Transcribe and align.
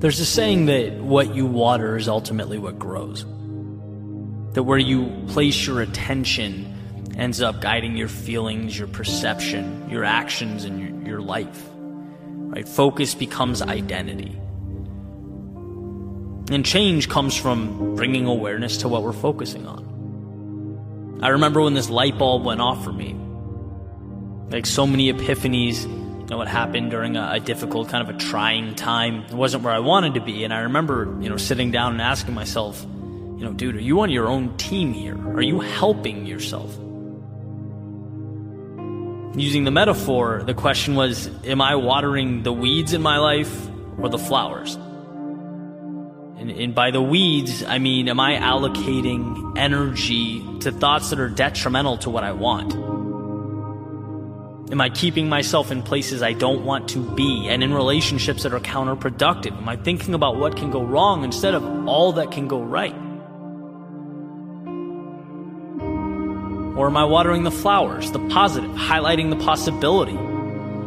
There's 0.00 0.18
a 0.18 0.24
saying 0.24 0.64
that 0.66 0.94
what 0.94 1.34
you 1.34 1.44
water 1.44 1.94
is 1.94 2.08
ultimately 2.08 2.56
what 2.56 2.78
grows. 2.78 3.26
That 4.54 4.62
where 4.62 4.78
you 4.78 5.24
place 5.28 5.66
your 5.66 5.82
attention 5.82 7.12
ends 7.18 7.42
up 7.42 7.60
guiding 7.60 7.98
your 7.98 8.08
feelings, 8.08 8.78
your 8.78 8.88
perception, 8.88 9.90
your 9.90 10.04
actions, 10.04 10.64
and 10.64 10.80
your, 10.80 11.08
your 11.08 11.20
life. 11.20 11.68
Right? 11.74 12.66
Focus 12.66 13.14
becomes 13.14 13.60
identity. 13.60 14.34
And 16.50 16.64
change 16.64 17.10
comes 17.10 17.36
from 17.36 17.94
bringing 17.94 18.24
awareness 18.24 18.78
to 18.78 18.88
what 18.88 19.02
we're 19.02 19.12
focusing 19.12 19.66
on. 19.66 21.18
I 21.22 21.28
remember 21.28 21.60
when 21.60 21.74
this 21.74 21.90
light 21.90 22.16
bulb 22.16 22.46
went 22.46 22.62
off 22.62 22.82
for 22.82 22.92
me. 22.92 23.14
Like 24.48 24.64
so 24.64 24.86
many 24.86 25.12
epiphanies 25.12 25.84
know 26.30 26.38
what 26.38 26.48
happened 26.48 26.90
during 26.90 27.16
a, 27.16 27.32
a, 27.32 27.40
difficult 27.40 27.88
kind 27.88 28.08
of 28.08 28.14
a 28.14 28.18
trying 28.18 28.74
time. 28.74 29.24
It 29.24 29.34
wasn't 29.34 29.64
where 29.64 29.74
I 29.74 29.80
wanted 29.80 30.14
to 30.14 30.20
be. 30.20 30.44
And 30.44 30.54
I 30.54 30.60
remember, 30.60 31.16
you 31.20 31.28
know, 31.28 31.36
sitting 31.36 31.70
down 31.70 31.92
and 31.92 32.00
asking 32.00 32.34
myself, 32.34 32.80
you 32.82 33.44
know, 33.44 33.52
dude, 33.52 33.76
are 33.76 33.80
you 33.80 34.00
on 34.00 34.10
your 34.10 34.28
own 34.28 34.56
team 34.56 34.92
here? 34.92 35.16
Are 35.34 35.42
you 35.42 35.60
helping 35.60 36.26
yourself? 36.26 36.70
Using 39.36 39.64
the 39.64 39.70
metaphor, 39.70 40.42
the 40.44 40.54
question 40.54 40.94
was, 40.94 41.28
am 41.44 41.60
I 41.60 41.74
watering 41.76 42.42
the 42.42 42.52
weeds 42.52 42.92
in 42.92 43.02
my 43.02 43.18
life 43.18 43.68
or 43.98 44.08
the 44.08 44.18
flowers? 44.18 44.74
And, 46.36 46.50
and 46.50 46.74
by 46.74 46.90
the 46.90 47.02
weeds, 47.02 47.62
I 47.64 47.78
mean, 47.78 48.08
am 48.08 48.18
I 48.18 48.36
allocating 48.36 49.58
energy 49.58 50.42
to 50.60 50.72
thoughts 50.72 51.10
that 51.10 51.20
are 51.20 51.28
detrimental 51.28 51.98
to 51.98 52.10
what 52.10 52.24
I 52.24 52.32
want? 52.32 53.09
Am 54.70 54.80
I 54.80 54.88
keeping 54.88 55.28
myself 55.28 55.72
in 55.72 55.82
places 55.82 56.22
I 56.22 56.32
don't 56.32 56.64
want 56.64 56.88
to 56.90 57.02
be 57.16 57.48
and 57.48 57.64
in 57.64 57.74
relationships 57.74 58.44
that 58.44 58.54
are 58.54 58.60
counterproductive? 58.60 59.56
Am 59.56 59.68
I 59.68 59.74
thinking 59.74 60.14
about 60.14 60.36
what 60.36 60.56
can 60.56 60.70
go 60.70 60.84
wrong 60.84 61.24
instead 61.24 61.54
of 61.54 61.88
all 61.88 62.12
that 62.12 62.30
can 62.30 62.46
go 62.46 62.62
right? 62.62 62.94
Or 66.78 66.86
am 66.86 66.96
I 66.96 67.04
watering 67.04 67.42
the 67.42 67.50
flowers, 67.50 68.12
the 68.12 68.20
positive, 68.28 68.70
highlighting 68.70 69.30
the 69.30 69.44
possibility, 69.44 70.16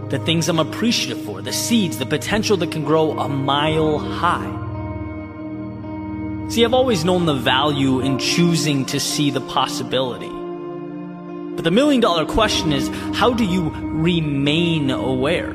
the 0.07 0.23
things 0.23 0.47
I'm 0.47 0.59
appreciative 0.59 1.21
for, 1.25 1.41
the 1.41 1.51
seeds, 1.51 1.97
the 1.97 2.05
potential 2.05 2.55
that 2.57 2.71
can 2.71 2.85
grow 2.85 3.19
a 3.19 3.27
mile 3.27 3.99
high? 3.99 4.61
See, 6.49 6.63
I've 6.63 6.73
always 6.73 7.03
known 7.03 7.25
the 7.25 7.33
value 7.33 7.99
in 7.99 8.17
choosing 8.17 8.85
to 8.85 8.99
see 9.01 9.29
the 9.29 9.41
possibility. 9.41 10.42
But 11.55 11.63
the 11.63 11.71
million 11.71 12.01
dollar 12.01 12.25
question 12.25 12.71
is 12.71 12.87
how 13.15 13.33
do 13.33 13.45
you 13.45 13.69
remain 13.69 14.89
aware? 14.89 15.53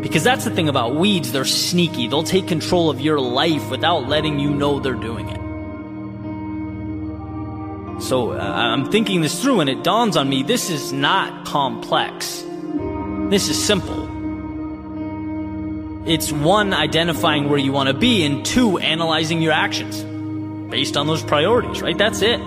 Because 0.00 0.22
that's 0.22 0.44
the 0.44 0.50
thing 0.50 0.68
about 0.68 0.94
weeds, 0.94 1.32
they're 1.32 1.44
sneaky. 1.44 2.06
They'll 2.06 2.22
take 2.22 2.46
control 2.46 2.88
of 2.88 3.00
your 3.00 3.20
life 3.20 3.68
without 3.70 4.08
letting 4.08 4.38
you 4.38 4.50
know 4.50 4.78
they're 4.78 4.94
doing 4.94 5.28
it. 5.28 5.38
So 8.02 8.32
uh, 8.32 8.36
I'm 8.38 8.90
thinking 8.90 9.22
this 9.22 9.42
through 9.42 9.60
and 9.60 9.68
it 9.68 9.82
dawns 9.82 10.16
on 10.16 10.28
me 10.28 10.44
this 10.44 10.70
is 10.70 10.92
not 10.92 11.46
complex. 11.46 12.44
This 13.28 13.48
is 13.48 13.62
simple. 13.62 14.08
It's 16.08 16.32
one, 16.32 16.72
identifying 16.72 17.50
where 17.50 17.58
you 17.58 17.70
want 17.70 17.88
to 17.88 17.94
be, 17.94 18.24
and 18.24 18.46
two, 18.46 18.78
analyzing 18.78 19.42
your 19.42 19.52
actions 19.52 20.02
based 20.70 20.96
on 20.96 21.06
those 21.06 21.22
priorities, 21.22 21.82
right? 21.82 21.98
That's 21.98 22.22
it. 22.22 22.40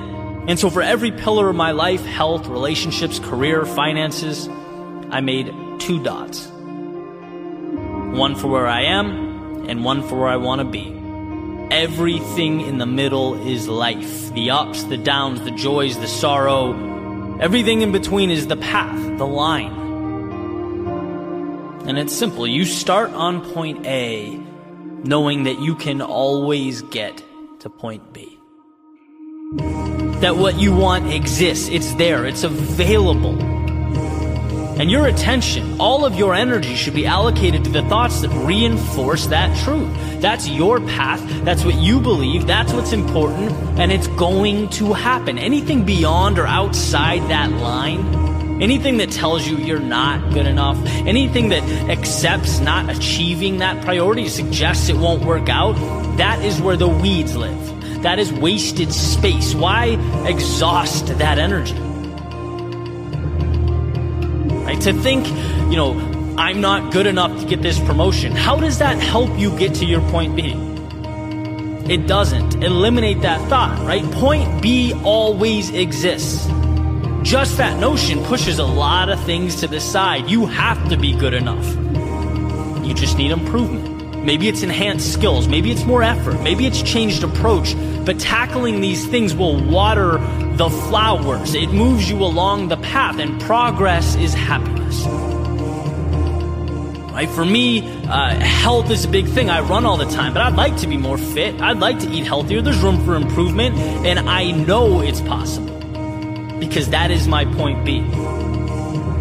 And 0.47 0.57
so 0.59 0.69
for 0.69 0.81
every 0.81 1.12
pillar 1.12 1.50
of 1.50 1.56
my 1.56 1.72
life, 1.72 2.03
health, 2.03 2.47
relationships, 2.47 3.19
career, 3.19 3.66
finances, 3.66 4.50
I 5.12 5.22
made 5.22 5.53
two 5.79 6.03
dots. 6.03 6.47
One 6.47 8.35
for 8.35 8.47
where 8.47 8.68
I 8.68 8.84
am 8.84 9.69
and 9.69 9.85
one 9.85 10.01
for 10.01 10.19
where 10.19 10.30
I 10.30 10.38
want 10.38 10.59
to 10.59 10.66
be. 10.66 10.97
Everything 11.69 12.62
in 12.62 12.80
the 12.80 12.85
middle 12.85 13.47
is 13.47 13.68
life. 13.68 14.34
The 14.34 14.50
ups, 14.50 14.84
the 14.85 14.97
downs, 14.97 15.41
the 15.41 15.51
joys, 15.51 15.97
the 16.00 16.07
sorrow. 16.07 17.38
Everything 17.40 17.81
in 17.81 17.91
between 17.91 18.31
is 18.31 18.47
the 18.47 18.57
path, 18.57 19.18
the 19.18 19.28
line. 19.28 19.72
And 21.88 22.00
it's 22.00 22.13
simple. 22.16 22.47
You 22.47 22.66
start 22.66 23.12
on 23.12 23.41
point 23.53 23.85
A 23.85 24.38
knowing 25.03 25.44
that 25.44 25.59
you 25.59 25.75
can 25.75 26.01
always 26.01 26.81
get 26.81 27.24
to 27.59 27.69
point 27.69 28.12
B 28.12 28.38
that 30.21 30.37
what 30.37 30.59
you 30.59 30.75
want 30.75 31.11
exists. 31.11 31.67
It's 31.69 31.93
there. 31.95 32.25
It's 32.25 32.43
available. 32.43 33.39
And 34.79 34.89
your 34.89 35.05
attention, 35.05 35.79
all 35.79 36.05
of 36.05 36.15
your 36.15 36.33
energy 36.33 36.75
should 36.75 36.95
be 36.95 37.05
allocated 37.05 37.63
to 37.65 37.69
the 37.69 37.83
thoughts 37.83 38.21
that 38.21 38.29
reinforce 38.29 39.27
that 39.27 39.55
truth. 39.63 39.91
That's 40.21 40.47
your 40.47 40.79
path. 40.79 41.21
That's 41.43 41.63
what 41.63 41.75
you 41.75 41.99
believe. 41.99 42.47
That's 42.47 42.73
what's 42.73 42.91
important. 42.91 43.51
And 43.79 43.91
it's 43.91 44.07
going 44.07 44.69
to 44.69 44.93
happen. 44.93 45.37
Anything 45.37 45.85
beyond 45.85 46.39
or 46.39 46.47
outside 46.47 47.19
that 47.29 47.51
line, 47.51 48.61
anything 48.61 48.97
that 48.97 49.11
tells 49.11 49.47
you 49.47 49.57
you're 49.57 49.79
not 49.79 50.33
good 50.33 50.47
enough, 50.47 50.77
anything 50.85 51.49
that 51.49 51.63
accepts 51.89 52.59
not 52.59 52.89
achieving 52.89 53.57
that 53.57 53.83
priority, 53.83 54.29
suggests 54.29 54.89
it 54.89 54.97
won't 54.97 55.23
work 55.25 55.49
out, 55.49 55.73
that 56.17 56.43
is 56.43 56.59
where 56.61 56.77
the 56.77 56.88
weeds 56.88 57.35
live. 57.35 57.81
That 58.01 58.17
is 58.19 58.34
wasted 58.34 58.91
space. 58.91 59.53
Why 59.53 59.97
exhaust 60.25 61.07
that 61.19 61.38
energy? 61.38 61.75
Right? 64.63 64.81
To 64.81 64.94
think, 64.94 65.28
you 65.72 65.78
know, 65.78 66.35
I'm 66.38 66.62
not 66.62 66.91
good 66.91 67.06
enough 67.06 67.39
to 67.41 67.45
get 67.45 67.62
this 67.62 67.79
promotion. 67.79 68.31
How 68.31 68.56
does 68.57 68.79
that 68.79 68.97
help 68.97 69.38
you 69.38 69.56
get 69.57 69.75
to 69.75 69.85
your 69.85 70.01
point 70.09 70.35
B? 70.35 70.53
It 71.91 72.07
doesn't. 72.07 72.63
Eliminate 72.63 73.22
that 73.22 73.47
thought, 73.50 73.78
right? 73.85 74.03
Point 74.13 74.62
B 74.62 74.94
always 75.03 75.69
exists. 75.72 76.47
Just 77.22 77.57
that 77.57 77.79
notion 77.79 78.23
pushes 78.23 78.57
a 78.59 78.66
lot 78.66 79.09
of 79.09 79.23
things 79.25 79.57
to 79.57 79.68
the 79.68 79.79
side. 79.79 80.29
You 80.29 80.47
have 80.47 80.89
to 80.89 80.97
be 80.97 81.13
good 81.13 81.33
enough. 81.35 81.68
You 82.85 82.94
just 82.95 83.18
need 83.18 83.31
improvement. 83.31 84.00
Maybe 84.23 84.47
it's 84.47 84.61
enhanced 84.61 85.11
skills. 85.11 85.47
Maybe 85.47 85.71
it's 85.71 85.83
more 85.83 86.03
effort. 86.03 86.41
Maybe 86.41 86.67
it's 86.67 86.81
changed 86.81 87.23
approach. 87.23 87.75
But 88.05 88.19
tackling 88.19 88.79
these 88.79 89.07
things 89.07 89.33
will 89.33 89.63
water 89.63 90.19
the 90.57 90.69
flowers. 90.69 91.55
It 91.55 91.71
moves 91.71 92.09
you 92.09 92.17
along 92.17 92.67
the 92.67 92.77
path, 92.77 93.17
and 93.17 93.41
progress 93.41 94.15
is 94.15 94.33
happiness. 94.33 95.05
Right? 97.11 97.29
For 97.29 97.43
me, 97.43 97.81
uh, 98.07 98.35
health 98.39 98.89
is 98.91 99.05
a 99.05 99.07
big 99.07 99.27
thing. 99.27 99.49
I 99.49 99.61
run 99.61 99.85
all 99.85 99.97
the 99.97 100.05
time, 100.05 100.33
but 100.33 100.43
I'd 100.43 100.56
like 100.56 100.77
to 100.77 100.88
be 100.88 100.97
more 100.97 101.17
fit. 101.17 101.59
I'd 101.59 101.79
like 101.79 102.00
to 102.00 102.09
eat 102.09 102.25
healthier. 102.25 102.62
There's 102.62 102.79
room 102.79 103.03
for 103.03 103.15
improvement, 103.15 103.75
and 104.06 104.19
I 104.29 104.51
know 104.51 105.01
it's 105.01 105.21
possible 105.21 105.71
because 106.59 106.89
that 106.91 107.09
is 107.12 107.27
my 107.27 107.45
point 107.45 107.83
B. 107.83 108.00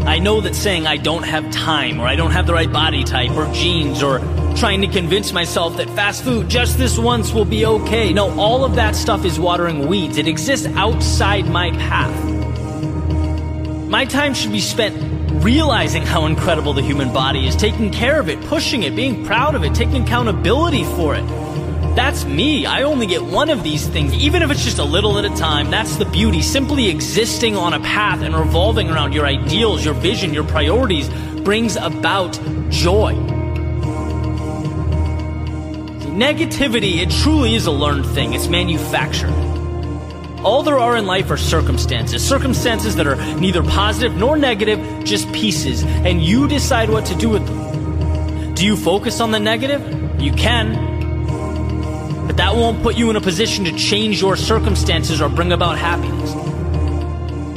I 0.06 0.18
know 0.18 0.40
that 0.40 0.54
saying 0.54 0.86
I 0.86 0.96
don't 0.96 1.24
have 1.24 1.50
time 1.50 2.00
or 2.00 2.06
I 2.06 2.16
don't 2.16 2.30
have 2.30 2.46
the 2.46 2.52
right 2.52 2.70
body 2.70 3.04
type 3.04 3.30
or 3.32 3.52
genes 3.52 4.02
or 4.02 4.18
trying 4.56 4.80
to 4.82 4.88
convince 4.88 5.32
myself 5.32 5.76
that 5.76 5.88
fast 5.90 6.24
food 6.24 6.48
just 6.48 6.78
this 6.78 6.98
once 6.98 7.32
will 7.32 7.44
be 7.44 7.66
okay. 7.66 8.12
No, 8.12 8.38
all 8.38 8.64
of 8.64 8.74
that 8.74 8.94
stuff 8.96 9.24
is 9.24 9.38
watering 9.38 9.88
weeds. 9.88 10.18
It 10.18 10.28
exists 10.28 10.66
outside 10.66 11.46
my 11.46 11.70
path. 11.72 12.24
My 13.88 14.04
time 14.04 14.34
should 14.34 14.52
be 14.52 14.60
spent 14.60 15.10
realizing 15.42 16.02
how 16.02 16.26
incredible 16.26 16.72
the 16.72 16.82
human 16.82 17.12
body 17.12 17.46
is, 17.46 17.56
taking 17.56 17.90
care 17.90 18.20
of 18.20 18.28
it, 18.28 18.40
pushing 18.42 18.82
it, 18.82 18.94
being 18.94 19.24
proud 19.24 19.54
of 19.54 19.64
it, 19.64 19.74
taking 19.74 20.02
accountability 20.02 20.84
for 20.84 21.14
it. 21.14 21.26
That's 21.96 22.24
me. 22.24 22.66
I 22.66 22.82
only 22.82 23.06
get 23.06 23.22
one 23.22 23.50
of 23.50 23.64
these 23.64 23.88
things, 23.88 24.14
even 24.14 24.42
if 24.42 24.50
it's 24.50 24.64
just 24.64 24.78
a 24.78 24.84
little 24.84 25.18
at 25.18 25.24
a 25.24 25.34
time. 25.36 25.70
That's 25.70 25.96
the 25.96 26.04
beauty. 26.04 26.40
Simply 26.40 26.88
existing 26.88 27.56
on 27.56 27.72
a 27.72 27.80
path 27.80 28.20
and 28.20 28.34
revolving 28.34 28.90
around 28.90 29.12
your 29.12 29.26
ideals, 29.26 29.84
your 29.84 29.94
vision, 29.94 30.32
your 30.32 30.44
priorities 30.44 31.08
brings 31.42 31.76
about 31.76 32.38
joy. 32.68 33.39
Negativity, 36.20 36.98
it 36.98 37.10
truly 37.10 37.54
is 37.54 37.64
a 37.64 37.70
learned 37.70 38.04
thing. 38.04 38.34
It's 38.34 38.46
manufactured. 38.46 39.32
All 40.44 40.62
there 40.62 40.78
are 40.78 40.94
in 40.94 41.06
life 41.06 41.30
are 41.30 41.38
circumstances. 41.38 42.22
Circumstances 42.22 42.96
that 42.96 43.06
are 43.06 43.16
neither 43.36 43.62
positive 43.62 44.18
nor 44.18 44.36
negative, 44.36 45.02
just 45.02 45.32
pieces. 45.32 45.82
And 45.82 46.22
you 46.22 46.46
decide 46.46 46.90
what 46.90 47.06
to 47.06 47.14
do 47.14 47.30
with 47.30 47.46
them. 47.46 48.52
Do 48.52 48.66
you 48.66 48.76
focus 48.76 49.18
on 49.22 49.30
the 49.30 49.40
negative? 49.40 49.80
You 50.20 50.32
can. 50.32 52.26
But 52.26 52.36
that 52.36 52.54
won't 52.54 52.82
put 52.82 52.98
you 52.98 53.08
in 53.08 53.16
a 53.16 53.22
position 53.22 53.64
to 53.64 53.72
change 53.78 54.20
your 54.20 54.36
circumstances 54.36 55.22
or 55.22 55.30
bring 55.30 55.52
about 55.52 55.78
happiness. 55.78 56.19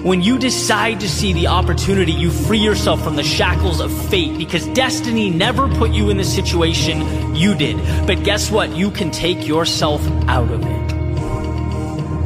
When 0.03 0.21
you 0.21 0.37
decide 0.37 0.99
to 0.99 1.07
see 1.07 1.31
the 1.31 1.47
opportunity, 1.47 2.11
you 2.11 2.29
free 2.29 2.59
yourself 2.59 3.01
from 3.01 3.15
the 3.15 3.23
shackles 3.23 3.79
of 3.79 3.89
fate 4.09 4.37
because 4.37 4.67
destiny 4.67 5.29
never 5.29 5.69
put 5.69 5.91
you 5.91 6.09
in 6.09 6.17
the 6.17 6.25
situation 6.25 7.33
you 7.33 7.55
did. 7.55 7.77
But 8.05 8.25
guess 8.25 8.51
what? 8.51 8.75
You 8.75 8.91
can 8.91 9.11
take 9.11 9.47
yourself 9.47 10.05
out 10.27 10.51
of 10.51 10.61
it. 10.61 10.93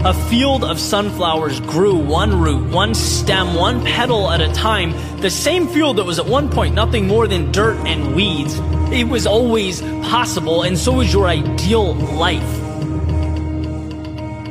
A 0.08 0.14
field 0.28 0.64
of 0.64 0.80
sunflowers 0.80 1.60
grew 1.60 1.96
one 1.96 2.42
root, 2.42 2.68
one 2.72 2.96
stem, 2.96 3.54
one 3.54 3.86
petal 3.86 4.28
at 4.32 4.42
a 4.42 4.52
time. 4.54 4.94
The 5.22 5.30
same 5.30 5.68
field 5.68 5.98
that 5.98 6.06
was 6.06 6.18
at 6.18 6.26
one 6.26 6.50
point 6.50 6.74
nothing 6.74 7.06
more 7.06 7.28
than 7.28 7.52
dirt 7.52 7.78
and 7.86 8.16
weeds. 8.16 8.58
It 8.92 9.08
was 9.08 9.28
always 9.28 9.82
possible, 9.82 10.64
and 10.64 10.80
so 10.80 11.02
is 11.02 11.14
your 11.14 11.28
ideal 11.28 11.94
life. 11.94 12.58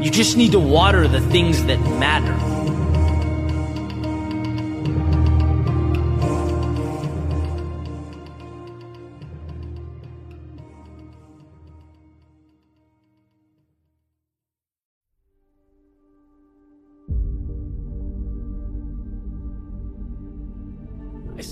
You 0.01 0.13
just 0.13 0.37
need 0.37 0.53
to 0.53 0.61
water 0.61 1.09
the 1.09 1.21
things 1.21 1.65
that 1.65 1.81
matter. 1.99 2.56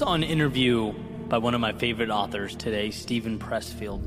Saw 0.05 0.13
an 0.13 0.23
interview 0.23 0.93
by 1.31 1.39
one 1.39 1.55
of 1.55 1.63
my 1.63 1.73
favorite 1.73 2.11
authors 2.11 2.55
today, 2.55 2.91
Steven 2.91 3.39
Pressfield, 3.39 4.03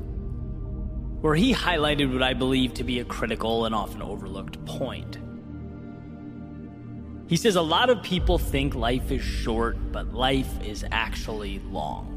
where 1.20 1.34
he 1.34 1.52
highlighted 1.52 2.12
what 2.12 2.22
I 2.22 2.34
believe 2.34 2.74
to 2.74 2.84
be 2.84 3.00
a 3.00 3.04
critical 3.04 3.64
and 3.64 3.74
often 3.74 4.00
overlooked 4.00 4.64
point. 4.64 5.18
He 7.26 7.34
says 7.34 7.56
a 7.56 7.62
lot 7.62 7.90
of 7.90 8.00
people 8.04 8.38
think 8.38 8.76
life 8.76 9.10
is 9.10 9.22
short, 9.22 9.90
but 9.90 10.14
life 10.14 10.62
is 10.62 10.84
actually 10.92 11.58
long. 11.68 12.14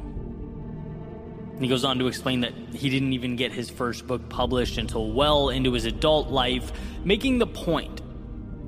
And 1.56 1.64
he 1.64 1.68
goes 1.68 1.84
on 1.84 1.98
to 1.98 2.06
explain 2.06 2.42
that 2.42 2.54
he 2.76 2.88
didn't 2.88 3.14
even 3.14 3.36
get 3.36 3.52
his 3.52 3.72
first 3.72 4.06
book 4.06 4.30
published 4.30 4.78
until 4.78 5.12
well 5.12 5.50
into 5.50 5.74
his 5.74 5.86
adult 5.86 6.30
life, 6.30 6.72
making 7.04 7.40
the 7.40 7.48
point 7.48 8.00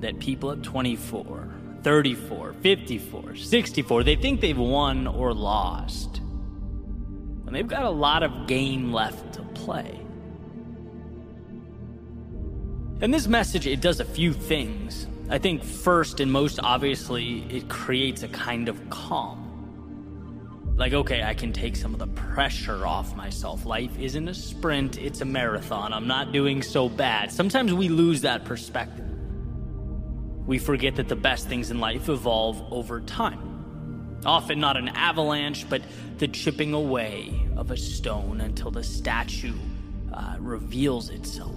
that 0.01 0.17
people 0.17 0.49
at 0.49 0.63
24, 0.63 1.52
34, 1.83 2.53
54, 2.53 3.35
64, 3.35 4.03
they 4.03 4.15
think 4.15 4.41
they've 4.41 4.57
won 4.57 5.05
or 5.07 5.33
lost. 5.33 6.17
And 7.45 7.53
they've 7.53 7.67
got 7.67 7.83
a 7.83 7.89
lot 7.89 8.23
of 8.23 8.47
game 8.47 8.93
left 8.93 9.33
to 9.33 9.41
play. 9.41 9.99
And 13.01 13.13
this 13.13 13.27
message, 13.27 13.67
it 13.67 13.81
does 13.81 13.99
a 13.99 14.05
few 14.05 14.31
things. 14.33 15.07
I 15.29 15.37
think 15.37 15.63
first 15.63 16.19
and 16.19 16.31
most 16.31 16.59
obviously, 16.63 17.43
it 17.49 17.67
creates 17.67 18.23
a 18.23 18.27
kind 18.29 18.69
of 18.69 18.89
calm. 18.89 19.43
Like, 20.77 20.93
okay, 20.93 21.21
I 21.21 21.33
can 21.33 21.53
take 21.53 21.75
some 21.75 21.93
of 21.93 21.99
the 21.99 22.07
pressure 22.07 22.87
off 22.87 23.15
myself. 23.15 23.65
Life 23.65 23.99
isn't 23.99 24.27
a 24.27 24.33
sprint, 24.33 24.97
it's 24.97 25.21
a 25.21 25.25
marathon. 25.25 25.93
I'm 25.93 26.07
not 26.07 26.31
doing 26.31 26.63
so 26.63 26.89
bad. 26.89 27.31
Sometimes 27.31 27.73
we 27.73 27.89
lose 27.89 28.21
that 28.21 28.45
perspective. 28.45 29.12
We 30.45 30.57
forget 30.57 30.95
that 30.97 31.07
the 31.07 31.15
best 31.15 31.47
things 31.47 31.71
in 31.71 31.79
life 31.79 32.09
evolve 32.09 32.61
over 32.71 32.99
time. 33.01 34.19
Often 34.25 34.59
not 34.59 34.77
an 34.77 34.89
avalanche, 34.89 35.69
but 35.69 35.81
the 36.17 36.27
chipping 36.27 36.73
away 36.73 37.33
of 37.55 37.71
a 37.71 37.77
stone 37.77 38.41
until 38.41 38.71
the 38.71 38.83
statue 38.83 39.55
uh, 40.13 40.35
reveals 40.39 41.09
itself. 41.09 41.55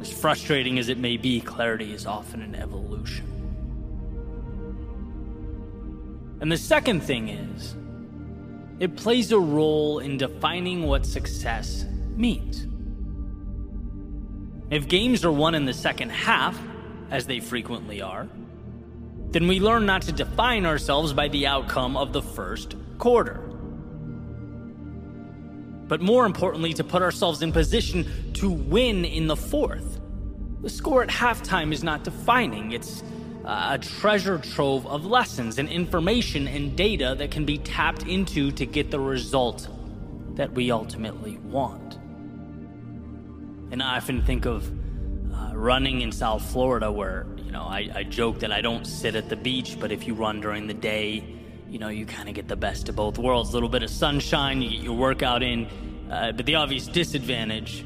As 0.00 0.12
frustrating 0.12 0.78
as 0.78 0.88
it 0.88 0.98
may 0.98 1.16
be, 1.16 1.40
clarity 1.40 1.92
is 1.92 2.06
often 2.06 2.42
an 2.42 2.54
evolution. 2.54 3.26
And 6.40 6.50
the 6.50 6.56
second 6.56 7.02
thing 7.02 7.28
is, 7.28 7.76
it 8.78 8.96
plays 8.96 9.30
a 9.30 9.38
role 9.38 9.98
in 9.98 10.16
defining 10.16 10.84
what 10.86 11.04
success 11.04 11.84
means. 12.16 12.66
If 14.70 14.88
games 14.88 15.24
are 15.24 15.32
won 15.32 15.54
in 15.54 15.66
the 15.66 15.74
second 15.74 16.10
half, 16.10 16.58
as 17.10 17.26
they 17.26 17.40
frequently 17.40 18.00
are, 18.00 18.28
then 19.30 19.46
we 19.46 19.60
learn 19.60 19.86
not 19.86 20.02
to 20.02 20.12
define 20.12 20.66
ourselves 20.66 21.12
by 21.12 21.28
the 21.28 21.46
outcome 21.46 21.96
of 21.96 22.12
the 22.12 22.22
first 22.22 22.74
quarter. 22.98 23.46
But 25.86 26.00
more 26.00 26.24
importantly, 26.24 26.72
to 26.74 26.84
put 26.84 27.02
ourselves 27.02 27.42
in 27.42 27.52
position 27.52 28.32
to 28.34 28.50
win 28.50 29.04
in 29.04 29.26
the 29.26 29.36
fourth. 29.36 30.00
The 30.62 30.70
score 30.70 31.02
at 31.02 31.08
halftime 31.08 31.72
is 31.72 31.82
not 31.82 32.04
defining, 32.04 32.72
it's 32.72 33.02
a 33.44 33.78
treasure 33.78 34.38
trove 34.38 34.86
of 34.86 35.06
lessons 35.06 35.58
and 35.58 35.68
information 35.68 36.46
and 36.46 36.76
data 36.76 37.14
that 37.18 37.30
can 37.30 37.44
be 37.44 37.58
tapped 37.58 38.04
into 38.04 38.52
to 38.52 38.66
get 38.66 38.90
the 38.90 39.00
result 39.00 39.68
that 40.36 40.52
we 40.52 40.70
ultimately 40.70 41.38
want. 41.38 41.94
And 43.72 43.82
I 43.82 43.96
often 43.96 44.22
think 44.22 44.46
of 44.46 44.70
uh, 45.34 45.52
running 45.54 46.00
in 46.00 46.12
South 46.12 46.42
Florida, 46.50 46.90
where 46.90 47.26
you 47.36 47.52
know 47.52 47.62
I, 47.62 47.88
I 47.94 48.02
joke 48.04 48.40
that 48.40 48.52
I 48.52 48.60
don't 48.60 48.86
sit 48.86 49.14
at 49.14 49.28
the 49.28 49.36
beach, 49.36 49.78
but 49.80 49.92
if 49.92 50.06
you 50.06 50.14
run 50.14 50.40
during 50.40 50.66
the 50.66 50.74
day, 50.74 51.24
you 51.68 51.78
know 51.78 51.88
you 51.88 52.06
kind 52.06 52.28
of 52.28 52.34
get 52.34 52.48
the 52.48 52.56
best 52.56 52.88
of 52.88 52.96
both 52.96 53.18
worlds. 53.18 53.50
A 53.50 53.52
little 53.52 53.68
bit 53.68 53.82
of 53.82 53.90
sunshine, 53.90 54.62
you 54.62 54.70
get 54.70 54.80
your 54.80 54.96
workout 54.96 55.42
in, 55.42 55.66
uh, 56.10 56.32
but 56.32 56.46
the 56.46 56.54
obvious 56.56 56.86
disadvantage, 56.86 57.84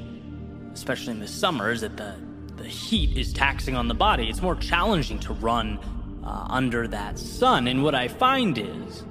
especially 0.72 1.12
in 1.12 1.20
the 1.20 1.28
summer, 1.28 1.70
is 1.70 1.80
that 1.82 1.96
the 1.96 2.14
the 2.56 2.64
heat 2.64 3.16
is 3.16 3.32
taxing 3.32 3.76
on 3.76 3.88
the 3.88 3.94
body. 3.94 4.28
It's 4.28 4.42
more 4.42 4.56
challenging 4.56 5.18
to 5.20 5.32
run 5.34 5.78
uh, 6.24 6.46
under 6.48 6.88
that 6.88 7.18
sun. 7.18 7.68
And 7.68 7.82
what 7.82 7.94
I 7.94 8.08
find 8.08 8.56
is 8.56 9.04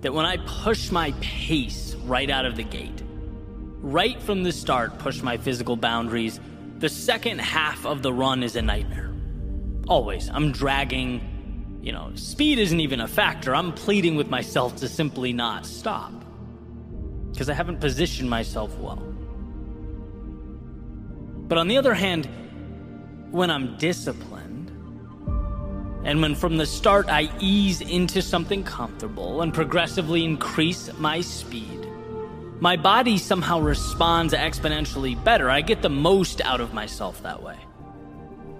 that 0.00 0.14
when 0.14 0.24
I 0.24 0.38
push 0.38 0.90
my 0.90 1.12
pace 1.20 1.94
right 2.06 2.30
out 2.30 2.46
of 2.46 2.56
the 2.56 2.62
gate, 2.62 3.02
right 3.80 4.20
from 4.22 4.42
the 4.42 4.52
start, 4.52 4.98
push 4.98 5.22
my 5.22 5.36
physical 5.36 5.76
boundaries, 5.76 6.38
the 6.78 6.88
second 6.88 7.40
half 7.40 7.84
of 7.84 8.02
the 8.02 8.12
run 8.12 8.42
is 8.42 8.56
a 8.56 8.62
nightmare. 8.62 9.10
Always. 9.88 10.30
I'm 10.30 10.52
dragging, 10.52 11.80
you 11.82 11.92
know, 11.92 12.12
speed 12.14 12.58
isn't 12.58 12.80
even 12.80 13.00
a 13.00 13.08
factor. 13.08 13.54
I'm 13.54 13.72
pleading 13.72 14.16
with 14.16 14.28
myself 14.28 14.76
to 14.76 14.88
simply 14.88 15.32
not 15.32 15.66
stop 15.66 16.12
because 17.32 17.48
I 17.48 17.54
haven't 17.54 17.80
positioned 17.80 18.28
myself 18.28 18.76
well. 18.78 19.02
But 21.48 21.58
on 21.58 21.68
the 21.68 21.78
other 21.78 21.94
hand, 21.94 22.28
when 23.30 23.50
I'm 23.50 23.76
disciplined, 23.76 24.70
and 26.04 26.22
when 26.22 26.34
from 26.34 26.56
the 26.56 26.66
start 26.66 27.08
I 27.08 27.30
ease 27.40 27.80
into 27.80 28.22
something 28.22 28.64
comfortable 28.64 29.42
and 29.42 29.52
progressively 29.52 30.24
increase 30.24 30.90
my 30.98 31.20
speed, 31.20 31.89
my 32.60 32.76
body 32.76 33.16
somehow 33.16 33.60
responds 33.60 34.34
exponentially 34.34 35.22
better. 35.24 35.50
I 35.50 35.62
get 35.62 35.80
the 35.80 35.88
most 35.88 36.42
out 36.42 36.60
of 36.60 36.74
myself 36.74 37.22
that 37.22 37.42
way. 37.42 37.56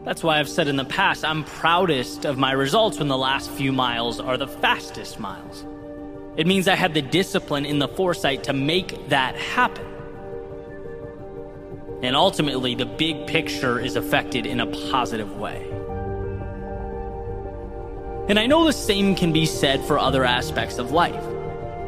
That's 0.04 0.23
why 0.23 0.38
I've 0.38 0.49
said 0.49 0.69
in 0.69 0.76
the 0.76 0.87
past, 0.87 1.25
I'm 1.25 1.45
proudest 1.45 2.25
of 2.25 2.38
my 2.38 2.52
results 2.52 2.99
when 2.99 3.09
the 3.09 3.19
last 3.19 3.50
few 3.50 3.73
miles 3.73 4.19
are 4.19 4.38
the 4.38 4.49
fastest 4.49 5.21
miles. 5.21 5.66
It 6.38 6.47
means 6.47 6.66
I 6.66 6.75
had 6.76 6.95
the 6.95 7.02
discipline 7.02 7.66
and 7.66 7.83
the 7.83 7.88
foresight 7.88 8.45
to 8.45 8.54
make 8.54 9.11
that 9.11 9.37
happen. 9.37 9.87
And 12.02 12.16
ultimately, 12.16 12.75
the 12.75 12.87
big 12.87 13.26
picture 13.26 13.78
is 13.78 13.97
affected 13.97 14.47
in 14.47 14.61
a 14.61 14.66
positive 14.90 15.37
way. 15.37 15.69
And 18.30 18.38
I 18.38 18.47
know 18.47 18.64
the 18.64 18.73
same 18.73 19.14
can 19.14 19.35
be 19.35 19.45
said 19.45 19.85
for 19.85 19.99
other 19.99 20.25
aspects 20.25 20.78
of 20.78 20.92
life. 20.92 21.23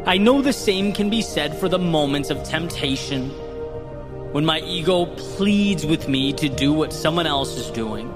I 0.04 0.18
know 0.18 0.42
the 0.42 0.52
same 0.52 0.92
can 0.92 1.10
be 1.10 1.22
said 1.22 1.56
for 1.56 1.68
the 1.68 1.78
moments 1.78 2.30
of 2.30 2.42
temptation 2.42 3.30
when 4.32 4.44
my 4.44 4.58
ego 4.62 5.06
pleads 5.06 5.86
with 5.86 6.08
me 6.08 6.32
to 6.32 6.48
do 6.48 6.72
what 6.72 6.92
someone 6.92 7.24
else 7.24 7.56
is 7.56 7.70
doing, 7.70 8.10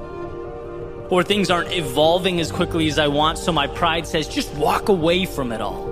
or 1.11 1.23
things 1.23 1.49
aren't 1.49 1.73
evolving 1.73 2.41
as 2.41 2.51
quickly 2.51 2.89
as 2.89 2.99
I 2.99 3.07
want, 3.07 3.39
so 3.39 3.53
my 3.53 3.69
pride 3.69 4.05
says, 4.05 4.27
just 4.27 4.53
walk 4.55 4.89
away 4.89 5.27
from 5.27 5.53
it 5.53 5.61
all. 5.61 5.87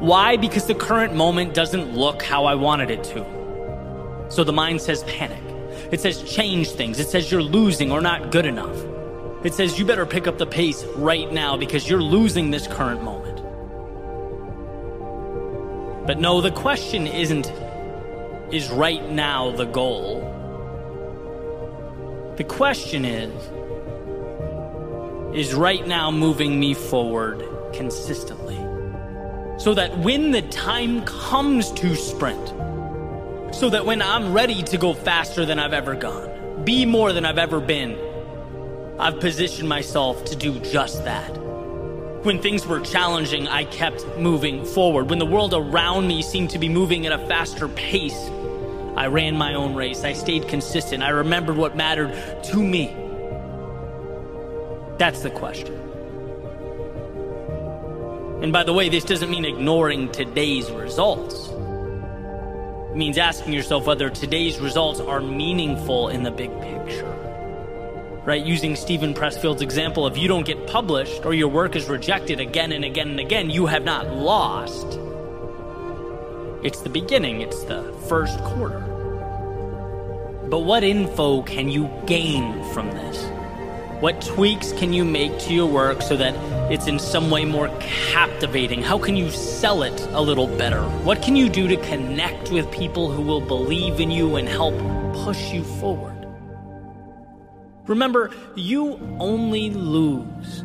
Why? 0.00 0.38
Because 0.38 0.66
the 0.66 0.74
current 0.74 1.14
moment 1.14 1.52
doesn't 1.52 1.94
look 1.94 2.22
how 2.22 2.46
I 2.46 2.54
wanted 2.54 2.90
it 2.90 3.04
to. 3.04 4.26
So 4.30 4.44
the 4.44 4.52
mind 4.54 4.80
says 4.80 5.02
panic. 5.02 5.42
It 5.92 6.00
says 6.00 6.22
change 6.22 6.70
things. 6.70 6.98
It 7.00 7.08
says 7.08 7.30
you're 7.30 7.42
losing 7.42 7.92
or 7.92 8.00
not 8.00 8.30
good 8.32 8.46
enough. 8.46 8.76
It 9.44 9.52
says 9.52 9.78
you 9.78 9.84
better 9.84 10.06
pick 10.06 10.26
up 10.26 10.38
the 10.38 10.46
pace 10.46 10.84
right 10.96 11.30
now 11.30 11.58
because 11.58 11.86
you're 11.86 12.02
losing 12.02 12.50
this 12.50 12.66
current 12.66 13.02
moment. 13.02 13.19
But 16.10 16.18
no, 16.18 16.40
the 16.40 16.50
question 16.50 17.06
isn't, 17.06 17.52
is 18.52 18.68
right 18.68 19.08
now 19.12 19.52
the 19.52 19.64
goal? 19.64 20.18
The 22.36 22.42
question 22.42 23.04
is 23.04 23.32
Is 25.32 25.54
right 25.54 25.86
now 25.86 26.10
moving 26.10 26.58
me 26.58 26.74
forward 26.74 27.44
consistently? 27.72 28.56
So 29.60 29.72
that 29.74 29.96
when 29.98 30.32
the 30.32 30.42
time 30.42 31.04
comes 31.04 31.70
to 31.74 31.94
sprint, 31.94 32.48
so 33.54 33.70
that 33.70 33.86
when 33.86 34.02
I'm 34.02 34.32
ready 34.32 34.64
to 34.64 34.76
go 34.76 34.94
faster 34.94 35.46
than 35.46 35.60
I've 35.60 35.72
ever 35.72 35.94
gone, 35.94 36.64
be 36.64 36.86
more 36.86 37.12
than 37.12 37.24
I've 37.24 37.38
ever 37.38 37.60
been, 37.60 37.96
I've 38.98 39.20
positioned 39.20 39.68
myself 39.68 40.24
to 40.24 40.34
do 40.34 40.58
just 40.58 41.04
that. 41.04 41.39
When 42.22 42.42
things 42.42 42.66
were 42.66 42.80
challenging, 42.80 43.48
I 43.48 43.64
kept 43.64 44.06
moving 44.18 44.66
forward. 44.66 45.08
When 45.08 45.18
the 45.18 45.24
world 45.24 45.54
around 45.54 46.06
me 46.06 46.20
seemed 46.20 46.50
to 46.50 46.58
be 46.58 46.68
moving 46.68 47.06
at 47.06 47.12
a 47.12 47.26
faster 47.26 47.66
pace, 47.66 48.28
I 48.94 49.06
ran 49.06 49.38
my 49.38 49.54
own 49.54 49.74
race. 49.74 50.04
I 50.04 50.12
stayed 50.12 50.46
consistent. 50.46 51.02
I 51.02 51.08
remembered 51.08 51.56
what 51.56 51.76
mattered 51.76 52.12
to 52.44 52.62
me. 52.62 52.94
That's 54.98 55.22
the 55.22 55.30
question. 55.30 55.74
And 58.42 58.52
by 58.52 58.64
the 58.64 58.74
way, 58.74 58.90
this 58.90 59.04
doesn't 59.04 59.30
mean 59.30 59.46
ignoring 59.46 60.12
today's 60.12 60.70
results. 60.70 61.48
It 61.48 62.96
means 62.96 63.16
asking 63.16 63.54
yourself 63.54 63.86
whether 63.86 64.10
today's 64.10 64.58
results 64.58 65.00
are 65.00 65.20
meaningful 65.20 66.08
in 66.08 66.22
the 66.22 66.30
big 66.30 66.50
picture. 66.60 67.19
Right? 68.24 68.44
Using 68.44 68.76
Steven 68.76 69.14
Pressfield's 69.14 69.62
example, 69.62 70.06
if 70.06 70.18
you 70.18 70.28
don't 70.28 70.44
get 70.44 70.66
published 70.66 71.24
or 71.24 71.32
your 71.32 71.48
work 71.48 71.74
is 71.74 71.88
rejected 71.88 72.38
again 72.38 72.70
and 72.72 72.84
again 72.84 73.08
and 73.08 73.18
again, 73.18 73.48
you 73.48 73.66
have 73.66 73.82
not 73.82 74.08
lost. 74.08 74.98
It's 76.62 76.82
the 76.82 76.90
beginning, 76.90 77.40
it's 77.40 77.64
the 77.64 77.82
first 78.08 78.38
quarter. 78.40 78.80
But 80.50 80.60
what 80.60 80.84
info 80.84 81.42
can 81.42 81.70
you 81.70 81.90
gain 82.04 82.62
from 82.74 82.90
this? 82.90 83.24
What 84.02 84.20
tweaks 84.20 84.72
can 84.72 84.92
you 84.92 85.04
make 85.04 85.38
to 85.40 85.54
your 85.54 85.66
work 85.66 86.02
so 86.02 86.16
that 86.16 86.34
it's 86.70 86.86
in 86.86 86.98
some 86.98 87.30
way 87.30 87.46
more 87.46 87.68
captivating? 87.80 88.82
How 88.82 88.98
can 88.98 89.16
you 89.16 89.30
sell 89.30 89.82
it 89.82 89.98
a 90.12 90.20
little 90.20 90.46
better? 90.58 90.82
What 91.04 91.22
can 91.22 91.36
you 91.36 91.48
do 91.48 91.68
to 91.68 91.76
connect 91.78 92.50
with 92.50 92.70
people 92.70 93.10
who 93.10 93.22
will 93.22 93.40
believe 93.40 93.98
in 93.98 94.10
you 94.10 94.36
and 94.36 94.46
help 94.46 94.74
push 95.24 95.52
you 95.52 95.64
forward? 95.64 96.19
Remember, 97.90 98.30
you 98.54 99.00
only 99.18 99.70
lose 99.70 100.62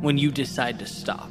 when 0.00 0.16
you 0.16 0.30
decide 0.30 0.78
to 0.78 0.86
stop. 0.86 1.28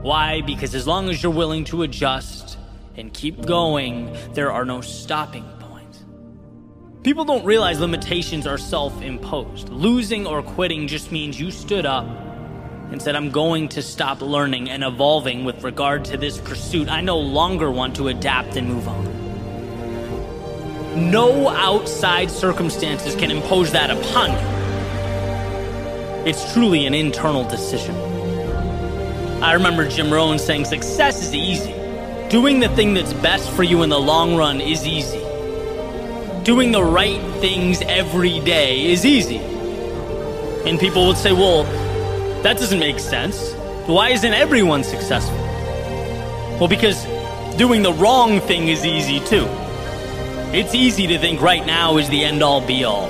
Why? 0.00 0.40
Because 0.40 0.74
as 0.74 0.86
long 0.86 1.10
as 1.10 1.22
you're 1.22 1.30
willing 1.30 1.64
to 1.66 1.82
adjust 1.82 2.56
and 2.96 3.12
keep 3.12 3.44
going, 3.44 4.16
there 4.32 4.50
are 4.50 4.64
no 4.64 4.80
stopping 4.80 5.44
points. 5.60 6.06
People 7.02 7.26
don't 7.26 7.44
realize 7.44 7.80
limitations 7.80 8.46
are 8.46 8.56
self 8.56 9.02
imposed. 9.02 9.68
Losing 9.68 10.26
or 10.26 10.42
quitting 10.42 10.88
just 10.88 11.12
means 11.12 11.38
you 11.38 11.50
stood 11.50 11.84
up 11.84 12.06
and 12.92 13.02
said, 13.02 13.14
I'm 13.14 13.30
going 13.30 13.68
to 13.68 13.82
stop 13.82 14.22
learning 14.22 14.70
and 14.70 14.82
evolving 14.82 15.44
with 15.44 15.64
regard 15.64 16.06
to 16.06 16.16
this 16.16 16.38
pursuit. 16.38 16.88
I 16.88 17.02
no 17.02 17.18
longer 17.18 17.70
want 17.70 17.96
to 17.96 18.08
adapt 18.08 18.56
and 18.56 18.68
move 18.68 18.88
on. 18.88 19.21
No 20.96 21.48
outside 21.48 22.30
circumstances 22.30 23.14
can 23.14 23.30
impose 23.30 23.72
that 23.72 23.90
upon 23.90 24.30
you. 24.30 24.52
It's 26.28 26.52
truly 26.52 26.86
an 26.86 26.92
internal 26.92 27.44
decision. 27.44 27.96
I 29.42 29.54
remember 29.54 29.88
Jim 29.88 30.12
Rohn 30.12 30.38
saying, 30.38 30.66
Success 30.66 31.22
is 31.22 31.34
easy. 31.34 31.72
Doing 32.28 32.60
the 32.60 32.68
thing 32.68 32.94
that's 32.94 33.12
best 33.14 33.50
for 33.50 33.62
you 33.62 33.82
in 33.82 33.88
the 33.88 33.98
long 33.98 34.36
run 34.36 34.60
is 34.60 34.86
easy. 34.86 35.18
Doing 36.44 36.72
the 36.72 36.82
right 36.82 37.20
things 37.40 37.82
every 37.82 38.40
day 38.40 38.92
is 38.92 39.06
easy. 39.06 39.38
And 39.38 40.78
people 40.78 41.06
would 41.06 41.16
say, 41.16 41.32
Well, 41.32 41.64
that 42.42 42.58
doesn't 42.58 42.78
make 42.78 42.98
sense. 42.98 43.52
Why 43.86 44.10
isn't 44.10 44.32
everyone 44.32 44.84
successful? 44.84 45.36
Well, 46.60 46.68
because 46.68 47.02
doing 47.56 47.82
the 47.82 47.92
wrong 47.94 48.40
thing 48.40 48.68
is 48.68 48.84
easy 48.84 49.20
too. 49.20 49.48
It's 50.52 50.74
easy 50.74 51.06
to 51.06 51.18
think 51.18 51.40
right 51.40 51.64
now 51.64 51.96
is 51.96 52.10
the 52.10 52.24
end 52.24 52.42
all 52.42 52.60
be 52.60 52.84
all. 52.84 53.08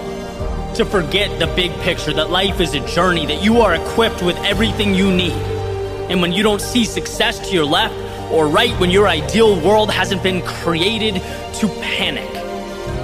To 0.77 0.85
forget 0.85 1.41
the 1.41 1.49
big 1.49 1.73
picture, 1.81 2.13
that 2.13 2.31
life 2.31 2.61
is 2.61 2.73
a 2.73 2.87
journey, 2.87 3.27
that 3.27 3.43
you 3.43 3.63
are 3.63 3.75
equipped 3.75 4.23
with 4.23 4.37
everything 4.45 4.95
you 4.95 5.11
need. 5.11 5.33
And 5.33 6.23
when 6.23 6.33
you 6.33 6.45
don't 6.45 6.61
see 6.61 6.85
success 6.85 7.41
to 7.49 7.53
your 7.53 7.65
left 7.65 7.97
or 8.33 8.47
right, 8.47 8.71
when 8.79 8.93
your 8.93 9.09
ideal 9.09 9.61
world 9.61 9.91
hasn't 9.91 10.23
been 10.23 10.41
created, 10.43 11.15
to 11.15 11.67
panic, 11.83 12.31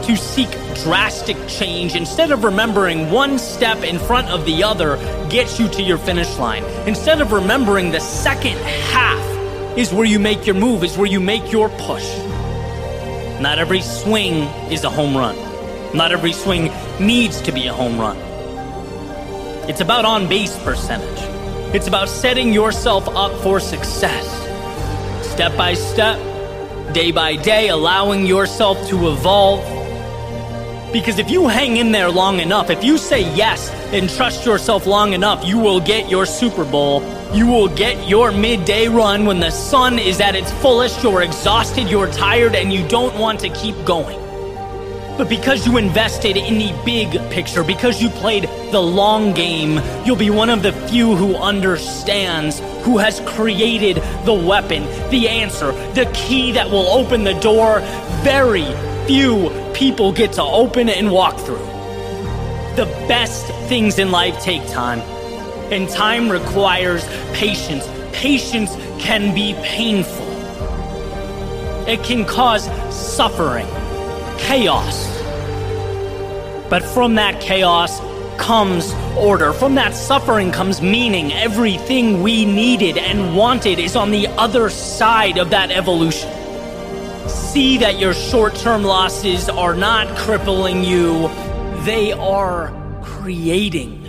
to 0.06 0.16
seek 0.16 0.50
drastic 0.84 1.36
change, 1.48 1.96
instead 1.96 2.30
of 2.30 2.44
remembering 2.44 3.10
one 3.10 3.40
step 3.40 3.82
in 3.82 3.98
front 3.98 4.28
of 4.28 4.44
the 4.44 4.62
other 4.62 4.98
gets 5.30 5.58
you 5.58 5.68
to 5.70 5.82
your 5.82 5.98
finish 5.98 6.38
line. 6.38 6.62
Instead 6.86 7.20
of 7.20 7.32
remembering 7.32 7.90
the 7.90 7.98
second 7.98 8.56
half 8.92 9.76
is 9.76 9.92
where 9.92 10.06
you 10.06 10.20
make 10.20 10.46
your 10.46 10.54
move, 10.54 10.84
is 10.84 10.96
where 10.96 11.08
you 11.08 11.18
make 11.18 11.50
your 11.50 11.68
push. 11.70 12.08
Not 13.40 13.60
every 13.60 13.82
swing 13.82 14.34
is 14.68 14.82
a 14.82 14.90
home 14.90 15.16
run. 15.16 15.36
Not 15.96 16.10
every 16.10 16.32
swing 16.32 16.72
needs 16.98 17.40
to 17.42 17.52
be 17.52 17.68
a 17.68 17.72
home 17.72 17.96
run. 17.96 18.16
It's 19.68 19.80
about 19.80 20.04
on 20.04 20.28
base 20.28 20.58
percentage. 20.64 21.20
It's 21.72 21.86
about 21.86 22.08
setting 22.08 22.52
yourself 22.52 23.06
up 23.08 23.30
for 23.42 23.60
success. 23.60 24.26
Step 25.24 25.56
by 25.56 25.74
step, 25.74 26.18
day 26.92 27.12
by 27.12 27.36
day, 27.36 27.68
allowing 27.68 28.26
yourself 28.26 28.76
to 28.88 29.08
evolve. 29.08 29.62
Because 30.92 31.20
if 31.20 31.30
you 31.30 31.46
hang 31.46 31.76
in 31.76 31.92
there 31.92 32.10
long 32.10 32.40
enough, 32.40 32.70
if 32.70 32.82
you 32.82 32.98
say 32.98 33.20
yes 33.36 33.70
and 33.92 34.10
trust 34.10 34.44
yourself 34.46 34.84
long 34.84 35.12
enough, 35.12 35.46
you 35.46 35.58
will 35.58 35.78
get 35.78 36.10
your 36.10 36.26
Super 36.26 36.64
Bowl. 36.64 37.02
You 37.32 37.46
will 37.46 37.68
get 37.68 38.08
your 38.08 38.32
midday 38.32 38.88
run 38.88 39.26
when 39.26 39.38
the 39.38 39.50
sun 39.50 39.98
is 39.98 40.18
at 40.20 40.34
its 40.34 40.50
fullest, 40.62 41.02
you're 41.02 41.22
exhausted, 41.22 41.90
you're 41.90 42.10
tired, 42.10 42.54
and 42.54 42.72
you 42.72 42.88
don't 42.88 43.18
want 43.18 43.40
to 43.40 43.50
keep 43.50 43.76
going. 43.84 44.18
But 45.18 45.28
because 45.28 45.66
you 45.66 45.76
invested 45.76 46.36
in 46.36 46.58
the 46.58 46.72
big 46.86 47.10
picture, 47.30 47.62
because 47.62 48.00
you 48.00 48.08
played 48.08 48.44
the 48.70 48.80
long 48.80 49.34
game, 49.34 49.78
you'll 50.06 50.16
be 50.16 50.30
one 50.30 50.48
of 50.48 50.62
the 50.62 50.72
few 50.88 51.16
who 51.16 51.34
understands, 51.34 52.60
who 52.82 52.96
has 52.98 53.20
created 53.26 53.96
the 54.24 54.32
weapon, 54.32 54.84
the 55.10 55.28
answer, 55.28 55.72
the 55.92 56.10
key 56.14 56.52
that 56.52 56.70
will 56.70 56.86
open 56.86 57.24
the 57.24 57.38
door 57.40 57.80
very 58.22 58.64
few 59.06 59.50
people 59.74 60.12
get 60.12 60.32
to 60.34 60.42
open 60.42 60.88
and 60.88 61.10
walk 61.10 61.38
through. 61.40 61.56
The 62.76 62.86
best 63.06 63.46
things 63.68 63.98
in 63.98 64.10
life 64.10 64.40
take 64.40 64.66
time, 64.68 65.00
and 65.70 65.88
time 65.88 66.28
requires 66.30 67.06
patience. 67.32 67.86
Patience 68.12 68.74
can 68.98 69.34
be 69.34 69.54
painful, 69.62 70.26
it 71.86 72.02
can 72.02 72.24
cause 72.24 72.64
suffering 72.94 73.66
chaos. 74.38 75.06
But 76.68 76.82
from 76.82 77.14
that 77.14 77.40
chaos 77.40 77.98
comes 78.38 78.92
order. 79.16 79.52
From 79.52 79.74
that 79.74 79.94
suffering 79.94 80.52
comes 80.52 80.80
meaning. 80.80 81.32
Everything 81.32 82.22
we 82.22 82.44
needed 82.44 82.96
and 82.96 83.36
wanted 83.36 83.78
is 83.78 83.96
on 83.96 84.10
the 84.10 84.26
other 84.28 84.70
side 84.70 85.38
of 85.38 85.50
that 85.50 85.70
evolution. 85.70 86.30
See 87.28 87.78
that 87.78 87.98
your 87.98 88.14
short 88.14 88.54
term 88.54 88.84
losses 88.84 89.48
are 89.48 89.74
not 89.74 90.16
crippling 90.16 90.84
you, 90.84 91.28
they 91.84 92.12
are 92.12 92.72
creating 93.02 94.07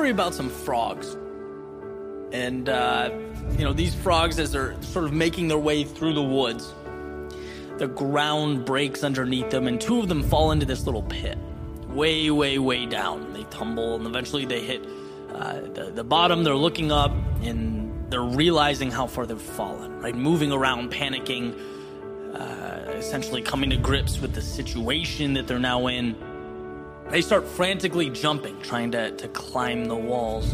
story 0.00 0.10
about 0.10 0.32
some 0.32 0.48
frogs. 0.48 1.14
And, 2.32 2.70
uh, 2.70 3.10
you 3.58 3.64
know, 3.64 3.74
these 3.74 3.94
frogs, 3.94 4.38
as 4.38 4.50
they're 4.50 4.80
sort 4.80 5.04
of 5.04 5.12
making 5.12 5.48
their 5.48 5.58
way 5.58 5.84
through 5.84 6.14
the 6.14 6.22
woods, 6.22 6.74
the 7.76 7.86
ground 7.86 8.64
breaks 8.64 9.04
underneath 9.04 9.50
them, 9.50 9.66
and 9.66 9.78
two 9.78 9.98
of 9.98 10.08
them 10.08 10.22
fall 10.22 10.52
into 10.52 10.64
this 10.64 10.86
little 10.86 11.02
pit. 11.02 11.36
Way, 11.88 12.30
way, 12.30 12.58
way 12.58 12.86
down. 12.86 13.34
They 13.34 13.42
tumble, 13.50 13.96
and 13.96 14.06
eventually 14.06 14.46
they 14.46 14.64
hit 14.64 14.86
uh, 15.34 15.60
the, 15.74 15.92
the 15.94 16.04
bottom. 16.04 16.44
They're 16.44 16.54
looking 16.54 16.90
up, 16.90 17.12
and 17.42 18.10
they're 18.10 18.22
realizing 18.22 18.90
how 18.90 19.06
far 19.06 19.26
they've 19.26 19.38
fallen, 19.38 20.00
right? 20.00 20.14
Moving 20.14 20.50
around, 20.50 20.92
panicking, 20.92 21.54
uh, 22.34 22.90
essentially 22.92 23.42
coming 23.42 23.68
to 23.68 23.76
grips 23.76 24.18
with 24.18 24.32
the 24.32 24.40
situation 24.40 25.34
that 25.34 25.46
they're 25.46 25.58
now 25.58 25.88
in. 25.88 26.16
They 27.10 27.22
start 27.22 27.44
frantically 27.44 28.08
jumping, 28.08 28.60
trying 28.62 28.92
to, 28.92 29.10
to 29.10 29.28
climb 29.28 29.86
the 29.86 29.96
walls. 29.96 30.52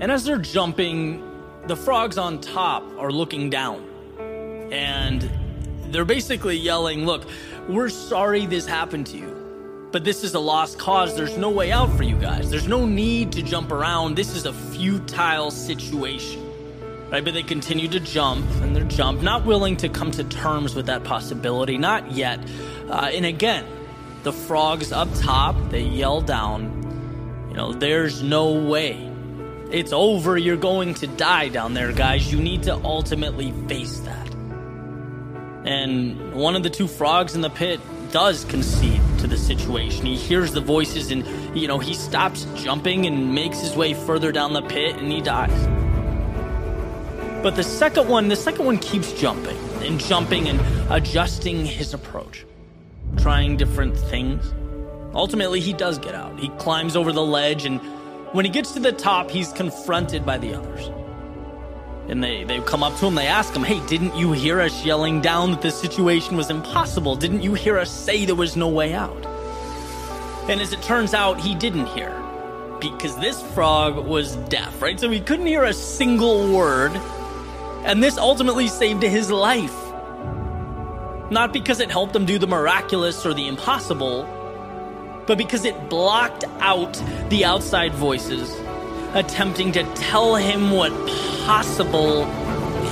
And 0.00 0.12
as 0.12 0.24
they're 0.24 0.38
jumping, 0.38 1.22
the 1.66 1.74
frogs 1.74 2.16
on 2.16 2.40
top 2.40 2.84
are 2.98 3.10
looking 3.10 3.50
down. 3.50 3.84
And 4.70 5.28
they're 5.92 6.04
basically 6.04 6.56
yelling, 6.56 7.06
Look, 7.06 7.24
we're 7.68 7.88
sorry 7.88 8.46
this 8.46 8.66
happened 8.66 9.08
to 9.08 9.16
you. 9.16 9.88
But 9.90 10.04
this 10.04 10.22
is 10.22 10.34
a 10.34 10.40
lost 10.40 10.78
cause. 10.78 11.16
There's 11.16 11.36
no 11.36 11.50
way 11.50 11.72
out 11.72 11.90
for 11.96 12.02
you 12.02 12.16
guys. 12.16 12.50
There's 12.50 12.68
no 12.68 12.86
need 12.86 13.32
to 13.32 13.42
jump 13.42 13.72
around. 13.72 14.16
This 14.16 14.34
is 14.36 14.46
a 14.46 14.52
futile 14.52 15.50
situation. 15.50 16.40
Right? 17.10 17.24
But 17.24 17.34
they 17.34 17.42
continue 17.42 17.88
to 17.88 18.00
jump 18.00 18.48
and 18.62 18.74
they're 18.74 18.84
jump, 18.84 19.22
not 19.22 19.44
willing 19.44 19.76
to 19.78 19.88
come 19.88 20.10
to 20.12 20.24
terms 20.24 20.74
with 20.74 20.86
that 20.86 21.04
possibility. 21.04 21.78
Not 21.78 22.12
yet. 22.12 22.40
Uh, 22.88 23.10
and 23.12 23.24
again, 23.24 23.64
the 24.24 24.32
frogs 24.32 24.90
up 24.90 25.08
top, 25.14 25.54
they 25.70 25.82
yell 25.82 26.20
down, 26.20 27.46
you 27.48 27.54
know, 27.54 27.72
there's 27.72 28.22
no 28.22 28.52
way. 28.52 29.10
It's 29.70 29.92
over. 29.92 30.36
You're 30.36 30.56
going 30.56 30.94
to 30.94 31.06
die 31.06 31.48
down 31.48 31.74
there, 31.74 31.92
guys. 31.92 32.32
You 32.32 32.40
need 32.40 32.64
to 32.64 32.74
ultimately 32.84 33.52
face 33.68 33.98
that. 34.00 34.34
And 35.64 36.34
one 36.34 36.56
of 36.56 36.62
the 36.62 36.70
two 36.70 36.86
frogs 36.86 37.34
in 37.34 37.40
the 37.40 37.50
pit 37.50 37.80
does 38.12 38.44
concede 38.44 39.00
to 39.18 39.26
the 39.26 39.36
situation. 39.36 40.06
He 40.06 40.16
hears 40.16 40.52
the 40.52 40.60
voices 40.60 41.10
and, 41.10 41.26
you 41.56 41.66
know, 41.66 41.78
he 41.78 41.94
stops 41.94 42.46
jumping 42.54 43.06
and 43.06 43.34
makes 43.34 43.60
his 43.60 43.74
way 43.74 43.94
further 43.94 44.30
down 44.30 44.52
the 44.52 44.62
pit 44.62 44.96
and 44.96 45.10
he 45.10 45.20
dies. 45.20 45.66
But 47.42 47.56
the 47.56 47.62
second 47.62 48.08
one, 48.08 48.28
the 48.28 48.36
second 48.36 48.64
one 48.64 48.78
keeps 48.78 49.12
jumping 49.12 49.56
and 49.82 49.98
jumping 49.98 50.48
and 50.48 50.60
adjusting 50.90 51.66
his 51.66 51.92
approach, 51.92 52.46
trying 53.18 53.56
different 53.56 53.96
things. 53.96 54.52
Ultimately, 55.14 55.60
he 55.60 55.72
does 55.72 55.98
get 55.98 56.14
out. 56.14 56.38
He 56.38 56.48
climbs 56.58 56.96
over 56.96 57.12
the 57.12 57.24
ledge 57.24 57.64
and 57.64 57.80
when 58.34 58.44
he 58.44 58.50
gets 58.50 58.72
to 58.72 58.80
the 58.80 58.90
top, 58.90 59.30
he's 59.30 59.52
confronted 59.52 60.26
by 60.26 60.38
the 60.38 60.54
others. 60.54 60.90
And 62.08 62.22
they, 62.22 62.42
they 62.42 62.60
come 62.62 62.82
up 62.82 62.98
to 62.98 63.06
him, 63.06 63.14
they 63.14 63.28
ask 63.28 63.54
him, 63.54 63.62
Hey, 63.62 63.78
didn't 63.86 64.16
you 64.16 64.32
hear 64.32 64.60
us 64.60 64.84
yelling 64.84 65.20
down 65.20 65.52
that 65.52 65.62
the 65.62 65.70
situation 65.70 66.36
was 66.36 66.50
impossible? 66.50 67.14
Didn't 67.14 67.42
you 67.42 67.54
hear 67.54 67.78
us 67.78 67.92
say 67.92 68.24
there 68.24 68.34
was 68.34 68.56
no 68.56 68.68
way 68.68 68.92
out? 68.92 69.24
And 70.50 70.60
as 70.60 70.72
it 70.72 70.82
turns 70.82 71.14
out, 71.14 71.40
he 71.40 71.54
didn't 71.54 71.86
hear. 71.86 72.10
Because 72.80 73.16
this 73.18 73.40
frog 73.52 74.04
was 74.04 74.34
deaf, 74.48 74.82
right? 74.82 74.98
So 74.98 75.08
he 75.08 75.20
couldn't 75.20 75.46
hear 75.46 75.62
a 75.62 75.72
single 75.72 76.52
word. 76.52 76.90
And 77.84 78.02
this 78.02 78.18
ultimately 78.18 78.66
saved 78.66 79.04
his 79.04 79.30
life. 79.30 79.83
Not 81.30 81.52
because 81.52 81.80
it 81.80 81.90
helped 81.90 82.14
him 82.14 82.26
do 82.26 82.38
the 82.38 82.46
miraculous 82.46 83.24
or 83.24 83.34
the 83.34 83.46
impossible, 83.48 84.24
but 85.26 85.38
because 85.38 85.64
it 85.64 85.88
blocked 85.88 86.44
out 86.60 87.02
the 87.30 87.44
outside 87.44 87.94
voices 87.94 88.54
attempting 89.14 89.72
to 89.72 89.82
tell 89.94 90.36
him 90.36 90.70
what 90.70 90.92
possible 91.46 92.24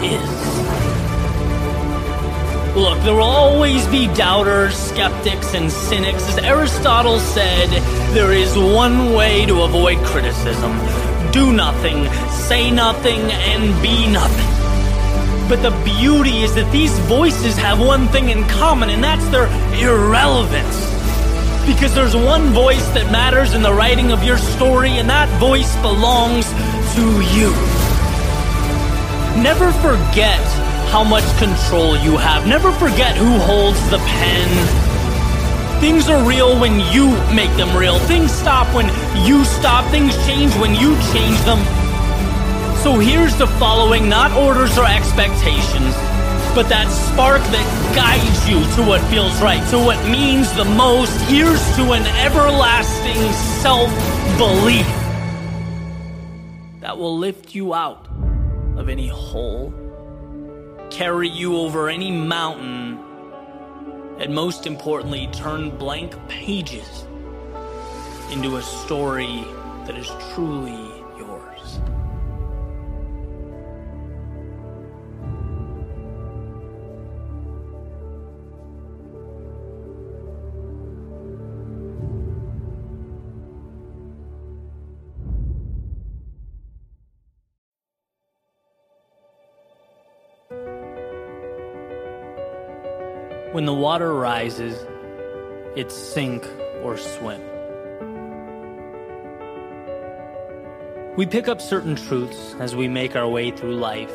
is. 0.03 0.73
Look, 2.75 3.03
there 3.03 3.15
will 3.15 3.23
always 3.23 3.87
be 3.89 4.07
doubters, 4.15 4.75
skeptics, 4.75 5.55
and 5.55 5.71
cynics. 5.71 6.27
As 6.29 6.39
Aristotle 6.39 7.21
said, 7.21 7.69
there 8.15 8.33
is 8.33 8.57
one 8.57 9.12
way 9.12 9.45
to 9.45 9.62
avoid 9.62 9.99
criticism 10.07 10.73
do 11.33 11.51
nothing, 11.51 12.07
say 12.31 12.71
nothing, 12.71 13.21
and 13.33 13.83
be 13.83 14.07
nothing. 14.07 14.51
But 15.49 15.62
the 15.62 15.70
beauty 15.84 16.42
is 16.42 16.54
that 16.54 16.70
these 16.72 16.96
voices 17.00 17.56
have 17.56 17.78
one 17.78 18.08
thing 18.08 18.30
in 18.30 18.44
common, 18.49 18.90
and 18.90 19.02
that's 19.02 19.26
their 19.28 19.46
irrelevance. 19.76 20.76
Because 21.66 21.94
there's 21.94 22.16
one 22.16 22.52
voice 22.52 22.87
that 22.90 23.11
matters 23.12 23.54
in 23.54 23.62
the 23.62 23.72
writing 23.72 24.12
of 24.12 24.25
your 24.25 24.38
story, 24.38 24.99
and 24.99 25.08
that 25.11 25.28
voice 25.38 25.75
belongs 25.82 26.46
to 26.94 27.04
you. 27.37 27.50
Never 29.42 29.72
forget 29.80 30.42
how 30.90 31.05
much 31.05 31.24
control 31.38 31.96
you 31.96 32.16
have. 32.16 32.46
Never 32.46 32.70
forget 32.72 33.16
who 33.16 33.38
holds 33.38 33.81
the 33.90 33.98
pen. 33.98 34.48
Things 35.81 36.09
are 36.09 36.22
real 36.26 36.59
when 36.61 36.81
you 36.92 37.11
make 37.35 37.55
them 37.57 37.76
real. 37.76 37.98
Things 38.00 38.31
stop 38.31 38.72
when 38.74 38.87
you 39.26 39.44
stop. 39.44 39.90
Things 39.90 40.14
change 40.26 40.55
when 40.57 40.74
you 40.74 40.94
change 41.12 41.40
them. 41.42 41.82
So 42.83 42.99
here's 42.99 43.37
the 43.37 43.47
following 43.47 44.09
not 44.09 44.33
orders 44.33 44.77
or 44.77 44.85
expectations 44.85 45.95
but 46.55 46.68
that 46.68 46.87
spark 46.90 47.40
that 47.40 47.95
guides 47.95 48.47
you 48.47 48.61
to 48.77 48.87
what 48.87 49.01
feels 49.09 49.40
right, 49.40 49.66
to 49.71 49.79
what 49.79 49.97
means 50.11 50.53
the 50.53 50.66
most. 50.66 51.18
Here's 51.23 51.64
to 51.77 51.92
an 51.92 52.07
everlasting 52.18 53.33
self 53.62 53.88
belief 54.37 54.87
that 56.81 56.99
will 56.99 57.16
lift 57.16 57.55
you 57.55 57.73
out 57.73 58.07
of 58.77 58.90
any 58.90 59.09
hole, 59.09 59.73
carry 60.90 61.29
you 61.29 61.57
over 61.57 61.88
any 61.88 62.11
mountain, 62.11 62.99
and 64.18 64.35
most 64.35 64.66
importantly, 64.66 65.31
turn 65.33 65.71
blank 65.79 66.14
pages 66.29 67.07
into 68.31 68.57
a 68.57 68.62
story 68.62 69.42
that 69.87 69.97
is 69.97 70.11
truly 70.35 70.91
When 93.62 93.66
the 93.66 93.75
water 93.75 94.12
rises, 94.12 94.77
it's 95.77 95.94
sink 95.94 96.44
or 96.83 96.96
swim. 96.96 97.40
We 101.16 101.27
pick 101.27 101.46
up 101.46 101.61
certain 101.61 101.94
truths 101.94 102.57
as 102.59 102.75
we 102.75 102.88
make 102.88 103.14
our 103.14 103.29
way 103.29 103.53
through 103.53 103.77
life 103.77 104.11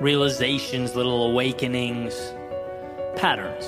realizations, 0.00 0.96
little 0.96 1.26
awakenings, 1.26 2.14
patterns 3.16 3.66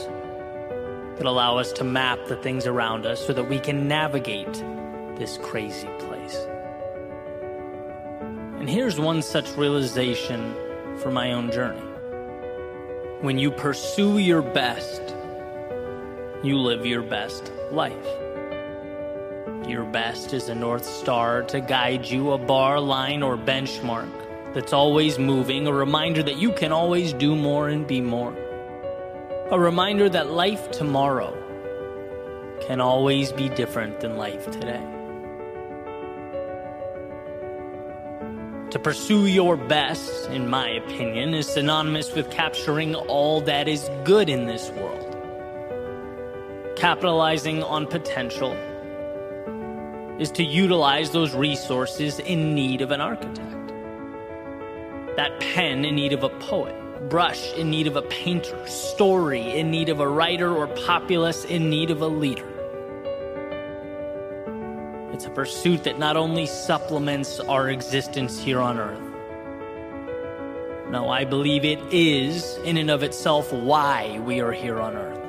that 1.18 1.26
allow 1.26 1.58
us 1.58 1.72
to 1.72 1.84
map 1.84 2.18
the 2.28 2.36
things 2.36 2.66
around 2.66 3.04
us 3.04 3.20
so 3.20 3.34
that 3.34 3.50
we 3.50 3.58
can 3.58 3.86
navigate 3.86 4.54
this 5.18 5.36
crazy 5.42 5.90
place. 5.98 6.38
And 8.56 8.66
here's 8.66 8.98
one 8.98 9.20
such 9.20 9.58
realization 9.58 10.54
for 11.02 11.10
my 11.10 11.32
own 11.32 11.52
journey. 11.52 11.91
When 13.22 13.38
you 13.38 13.52
pursue 13.52 14.18
your 14.18 14.42
best, 14.42 15.00
you 16.42 16.58
live 16.58 16.84
your 16.84 17.02
best 17.02 17.52
life. 17.70 18.04
Your 19.64 19.84
best 19.84 20.34
is 20.34 20.48
a 20.48 20.56
North 20.56 20.84
Star 20.84 21.44
to 21.44 21.60
guide 21.60 22.04
you, 22.04 22.32
a 22.32 22.38
bar, 22.38 22.80
line, 22.80 23.22
or 23.22 23.38
benchmark 23.38 24.10
that's 24.54 24.72
always 24.72 25.20
moving, 25.20 25.68
a 25.68 25.72
reminder 25.72 26.24
that 26.24 26.38
you 26.38 26.50
can 26.50 26.72
always 26.72 27.12
do 27.12 27.36
more 27.36 27.68
and 27.68 27.86
be 27.86 28.00
more. 28.00 28.36
A 29.52 29.58
reminder 29.60 30.08
that 30.08 30.32
life 30.32 30.72
tomorrow 30.72 31.32
can 32.66 32.80
always 32.80 33.30
be 33.30 33.48
different 33.50 34.00
than 34.00 34.16
life 34.16 34.50
today. 34.50 34.84
To 38.72 38.78
pursue 38.78 39.26
your 39.26 39.58
best, 39.58 40.30
in 40.30 40.48
my 40.48 40.66
opinion, 40.66 41.34
is 41.34 41.46
synonymous 41.46 42.14
with 42.14 42.30
capturing 42.30 42.94
all 42.94 43.42
that 43.42 43.68
is 43.68 43.90
good 44.04 44.30
in 44.30 44.46
this 44.46 44.70
world. 44.70 45.14
Capitalizing 46.74 47.62
on 47.62 47.86
potential 47.86 48.54
is 50.18 50.30
to 50.30 50.42
utilize 50.42 51.10
those 51.10 51.34
resources 51.34 52.18
in 52.18 52.54
need 52.54 52.80
of 52.80 52.92
an 52.92 53.02
architect. 53.02 53.68
That 55.16 55.38
pen 55.38 55.84
in 55.84 55.94
need 55.94 56.14
of 56.14 56.24
a 56.24 56.30
poet, 56.30 56.74
brush 57.10 57.52
in 57.52 57.68
need 57.68 57.86
of 57.86 57.96
a 57.96 58.02
painter, 58.02 58.66
story 58.66 59.42
in 59.42 59.70
need 59.70 59.90
of 59.90 60.00
a 60.00 60.08
writer, 60.08 60.50
or 60.50 60.66
populace 60.86 61.44
in 61.44 61.68
need 61.68 61.90
of 61.90 62.00
a 62.00 62.08
leader. 62.08 62.51
It's 65.22 65.28
a 65.28 65.34
pursuit 65.34 65.84
that 65.84 66.00
not 66.00 66.16
only 66.16 66.46
supplements 66.46 67.38
our 67.38 67.70
existence 67.70 68.42
here 68.42 68.58
on 68.58 68.76
earth. 68.76 68.98
No, 70.90 71.10
I 71.10 71.24
believe 71.24 71.64
it 71.64 71.78
is, 71.92 72.56
in 72.64 72.76
and 72.76 72.90
of 72.90 73.04
itself, 73.04 73.52
why 73.52 74.18
we 74.26 74.40
are 74.40 74.50
here 74.50 74.80
on 74.80 74.96
earth. 74.96 75.20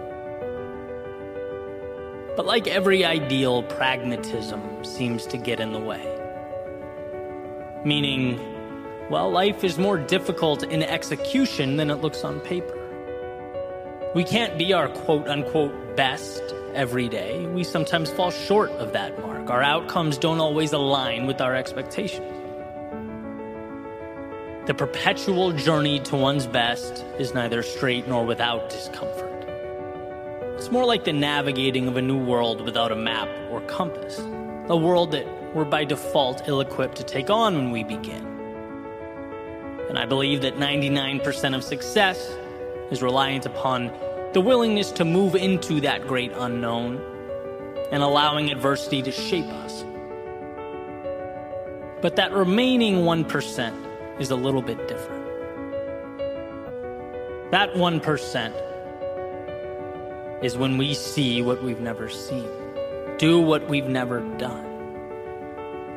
But 2.36 2.48
like 2.48 2.66
every 2.66 3.06
ideal, 3.06 3.62
pragmatism 3.62 4.84
seems 4.84 5.28
to 5.28 5.38
get 5.38 5.60
in 5.60 5.74
the 5.74 5.80
way. 5.80 6.04
Meaning, 7.86 8.40
well, 9.12 9.30
life 9.30 9.64
is 9.64 9.78
more 9.78 10.00
difficult 10.00 10.64
in 10.64 10.82
execution 10.82 11.78
than 11.78 11.92
it 11.92 11.98
looks 12.02 12.24
on 12.24 12.40
paper. 12.40 12.80
We 14.16 14.24
can't 14.24 14.58
be 14.58 14.74
our 14.74 14.90
quote 14.90 15.28
unquote 15.28 15.96
best 15.96 16.42
every 16.74 17.08
day. 17.10 17.46
We 17.46 17.64
sometimes 17.64 18.10
fall 18.10 18.32
short 18.32 18.72
of 18.72 18.92
that 18.94 19.22
mark. 19.22 19.33
Our 19.48 19.62
outcomes 19.62 20.18
don't 20.18 20.40
always 20.40 20.72
align 20.72 21.28
with 21.28 21.42
our 21.42 21.54
expectations. 21.54 22.32
The 24.68 24.74
perpetual 24.74 25.52
journey 25.52 26.00
to 26.02 26.16
one's 26.16 26.48
best 26.48 27.04
is 27.20 27.34
neither 27.34 27.62
straight 27.62 28.08
nor 28.08 28.26
without 28.26 28.70
discomfort. 28.70 29.44
It's 30.56 30.72
more 30.72 30.86
like 30.86 31.04
the 31.04 31.12
navigating 31.12 31.90
of 31.90 31.98
a 31.98 32.02
new 32.02 32.18
world 32.18 32.62
without 32.62 32.94
a 32.94 32.96
map 32.96 33.28
or 33.52 33.60
compass, 33.68 34.18
a 34.70 34.78
world 34.78 35.12
that 35.12 35.28
we're 35.54 35.66
by 35.66 35.84
default 35.84 36.48
ill 36.48 36.62
equipped 36.62 36.96
to 36.96 37.04
take 37.04 37.30
on 37.30 37.56
when 37.58 37.72
we 37.72 37.84
begin. 37.84 38.26
And 39.90 40.00
I 40.00 40.06
believe 40.06 40.42
that 40.44 40.56
99% 40.56 41.54
of 41.54 41.66
success 41.66 42.34
is 42.92 43.02
reliant 43.02 43.46
upon 43.46 43.92
the 44.32 44.40
willingness 44.40 44.90
to 44.92 45.04
move 45.04 45.36
into 45.36 45.82
that 45.82 46.08
great 46.08 46.32
unknown 46.34 47.13
and 47.94 48.02
allowing 48.02 48.50
adversity 48.50 49.04
to 49.04 49.12
shape 49.12 49.46
us. 49.46 49.86
But 52.02 52.16
that 52.16 52.34
remaining 52.34 53.04
1% 53.04 54.20
is 54.20 54.32
a 54.32 54.36
little 54.36 54.64
bit 54.64 54.88
different. 54.88 55.24
That 57.52 57.76
1% 57.76 60.44
is 60.44 60.58
when 60.58 60.80
we 60.80 60.96
see 60.96 61.44
what 61.44 61.64
we've 61.64 61.82
never 61.82 62.10
seen, 62.10 62.50
do 63.20 63.40
what 63.40 63.70
we've 63.70 63.88
never 63.88 64.22
done. 64.38 64.66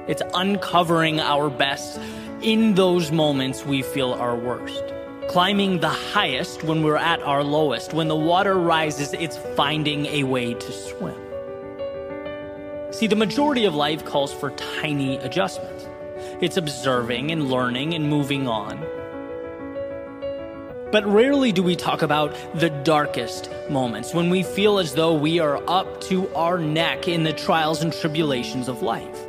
It's 0.06 0.22
uncovering 0.34 1.18
our 1.18 1.48
best 1.48 1.98
in 2.42 2.74
those 2.74 3.10
moments 3.10 3.64
we 3.64 3.80
feel 3.80 4.12
our 4.12 4.36
worst. 4.36 4.84
Climbing 5.28 5.80
the 5.80 5.88
highest 5.88 6.62
when 6.62 6.82
we're 6.82 6.98
at 6.98 7.22
our 7.22 7.42
lowest. 7.42 7.94
When 7.94 8.08
the 8.08 8.16
water 8.16 8.58
rises, 8.58 9.14
it's 9.14 9.38
finding 9.56 10.04
a 10.06 10.24
way 10.24 10.52
to 10.52 10.72
swim. 10.72 11.25
See, 12.96 13.06
the 13.06 13.14
majority 13.14 13.66
of 13.66 13.74
life 13.74 14.06
calls 14.06 14.32
for 14.32 14.52
tiny 14.52 15.18
adjustments. 15.18 15.86
It's 16.40 16.56
observing 16.56 17.30
and 17.30 17.50
learning 17.50 17.92
and 17.92 18.08
moving 18.08 18.48
on. 18.48 18.78
But 20.90 21.04
rarely 21.04 21.52
do 21.52 21.62
we 21.62 21.76
talk 21.76 22.00
about 22.00 22.34
the 22.54 22.70
darkest 22.70 23.50
moments 23.68 24.14
when 24.14 24.30
we 24.30 24.42
feel 24.42 24.78
as 24.78 24.94
though 24.94 25.12
we 25.12 25.40
are 25.40 25.62
up 25.68 26.00
to 26.04 26.34
our 26.34 26.58
neck 26.58 27.06
in 27.06 27.24
the 27.24 27.34
trials 27.34 27.82
and 27.82 27.92
tribulations 27.92 28.66
of 28.66 28.80
life. 28.80 29.26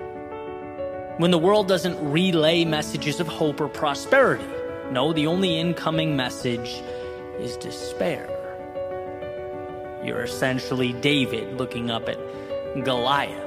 When 1.18 1.32
the 1.32 1.38
world 1.38 1.68
doesn't 1.68 2.00
relay 2.10 2.64
messages 2.64 3.20
of 3.20 3.28
hope 3.28 3.60
or 3.60 3.68
prosperity. 3.68 4.48
No, 4.92 5.12
the 5.12 5.28
only 5.28 5.60
incoming 5.60 6.16
message 6.16 6.82
is 7.38 7.58
despair. 7.58 8.30
You're 10.06 10.24
essentially 10.24 10.94
David 10.94 11.58
looking 11.58 11.92
up 11.92 12.08
at 12.08 12.18
Goliath. 12.86 13.47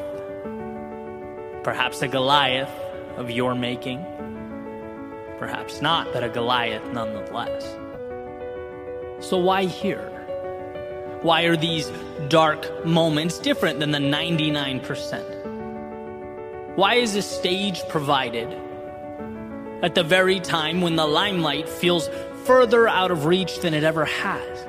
Perhaps 1.63 2.03
a 2.03 2.09
Goliath 2.09 2.73
of 3.17 3.31
your 3.31 3.55
making, 3.55 4.05
perhaps 5.39 5.81
not, 5.83 6.13
but 6.13 6.25
a 6.25 6.29
Goliath 6.29 6.85
nonetheless. 6.93 7.77
So 9.21 9.37
why 9.37 9.67
here? 9.67 10.09
Why 11.23 11.43
are 11.43 11.57
these 11.57 11.93
dark 12.29 12.87
moments 12.87 13.39
different 13.39 13.79
than 13.79 13.91
the 13.91 13.99
99%? 13.99 16.77
Why 16.77 16.95
is 16.95 17.15
a 17.15 17.21
stage 17.21 17.87
provided 17.89 18.49
at 19.83 19.95
the 19.95 20.03
very 20.03 20.41
time 20.41 20.81
when 20.81 20.97
the 20.97 21.07
limelight 21.07 21.69
feels 21.69 22.09
further 22.45 22.89
out 22.89 23.11
of 23.11 23.27
reach 23.27 23.61
than 23.61 23.75
it 23.75 23.85
ever 23.85 24.07
has? 24.07 24.67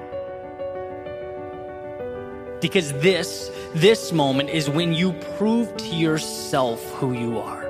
Because 2.60 2.91
this, 2.93 3.49
this 3.73 4.12
moment 4.12 4.49
is 4.49 4.69
when 4.69 4.91
you 4.91 5.13
prove 5.38 5.75
to 5.77 5.95
yourself 5.95 6.84
who 6.95 7.13
you 7.13 7.39
are. 7.39 7.62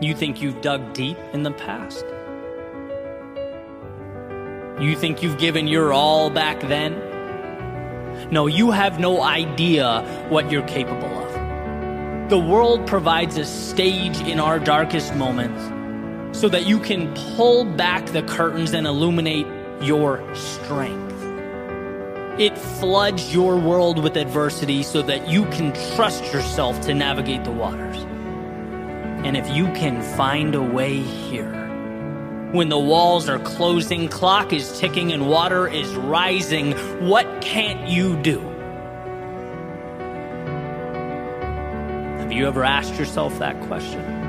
You 0.00 0.14
think 0.14 0.40
you've 0.40 0.60
dug 0.60 0.92
deep 0.92 1.18
in 1.32 1.42
the 1.42 1.50
past? 1.50 2.04
You 4.80 4.96
think 4.96 5.22
you've 5.22 5.38
given 5.38 5.66
your 5.66 5.92
all 5.92 6.30
back 6.30 6.60
then? 6.60 6.94
No, 8.30 8.46
you 8.46 8.70
have 8.70 9.00
no 9.00 9.20
idea 9.20 10.02
what 10.28 10.50
you're 10.50 10.66
capable 10.66 11.08
of. 11.08 12.30
The 12.30 12.38
world 12.38 12.86
provides 12.86 13.36
a 13.36 13.44
stage 13.44 14.20
in 14.20 14.38
our 14.38 14.60
darkest 14.60 15.14
moments 15.16 16.38
so 16.38 16.48
that 16.48 16.66
you 16.66 16.78
can 16.78 17.12
pull 17.34 17.64
back 17.64 18.06
the 18.06 18.22
curtains 18.22 18.72
and 18.74 18.86
illuminate 18.86 19.46
your 19.82 20.22
strength. 20.36 21.09
It 22.38 22.56
floods 22.56 23.34
your 23.34 23.56
world 23.56 24.02
with 24.02 24.16
adversity 24.16 24.82
so 24.82 25.02
that 25.02 25.28
you 25.28 25.44
can 25.46 25.72
trust 25.94 26.32
yourself 26.32 26.80
to 26.82 26.94
navigate 26.94 27.44
the 27.44 27.50
waters. 27.50 27.96
And 29.24 29.36
if 29.36 29.50
you 29.50 29.66
can 29.72 30.00
find 30.16 30.54
a 30.54 30.62
way 30.62 30.98
here, 30.98 31.52
when 32.52 32.68
the 32.68 32.78
walls 32.78 33.28
are 33.28 33.38
closing, 33.38 34.08
clock 34.08 34.52
is 34.52 34.78
ticking, 34.78 35.12
and 35.12 35.28
water 35.28 35.68
is 35.68 35.88
rising, 35.94 36.72
what 37.06 37.42
can't 37.42 37.88
you 37.88 38.16
do? 38.22 38.40
Have 42.18 42.32
you 42.32 42.46
ever 42.46 42.64
asked 42.64 42.94
yourself 42.94 43.38
that 43.38 43.60
question? 43.62 44.19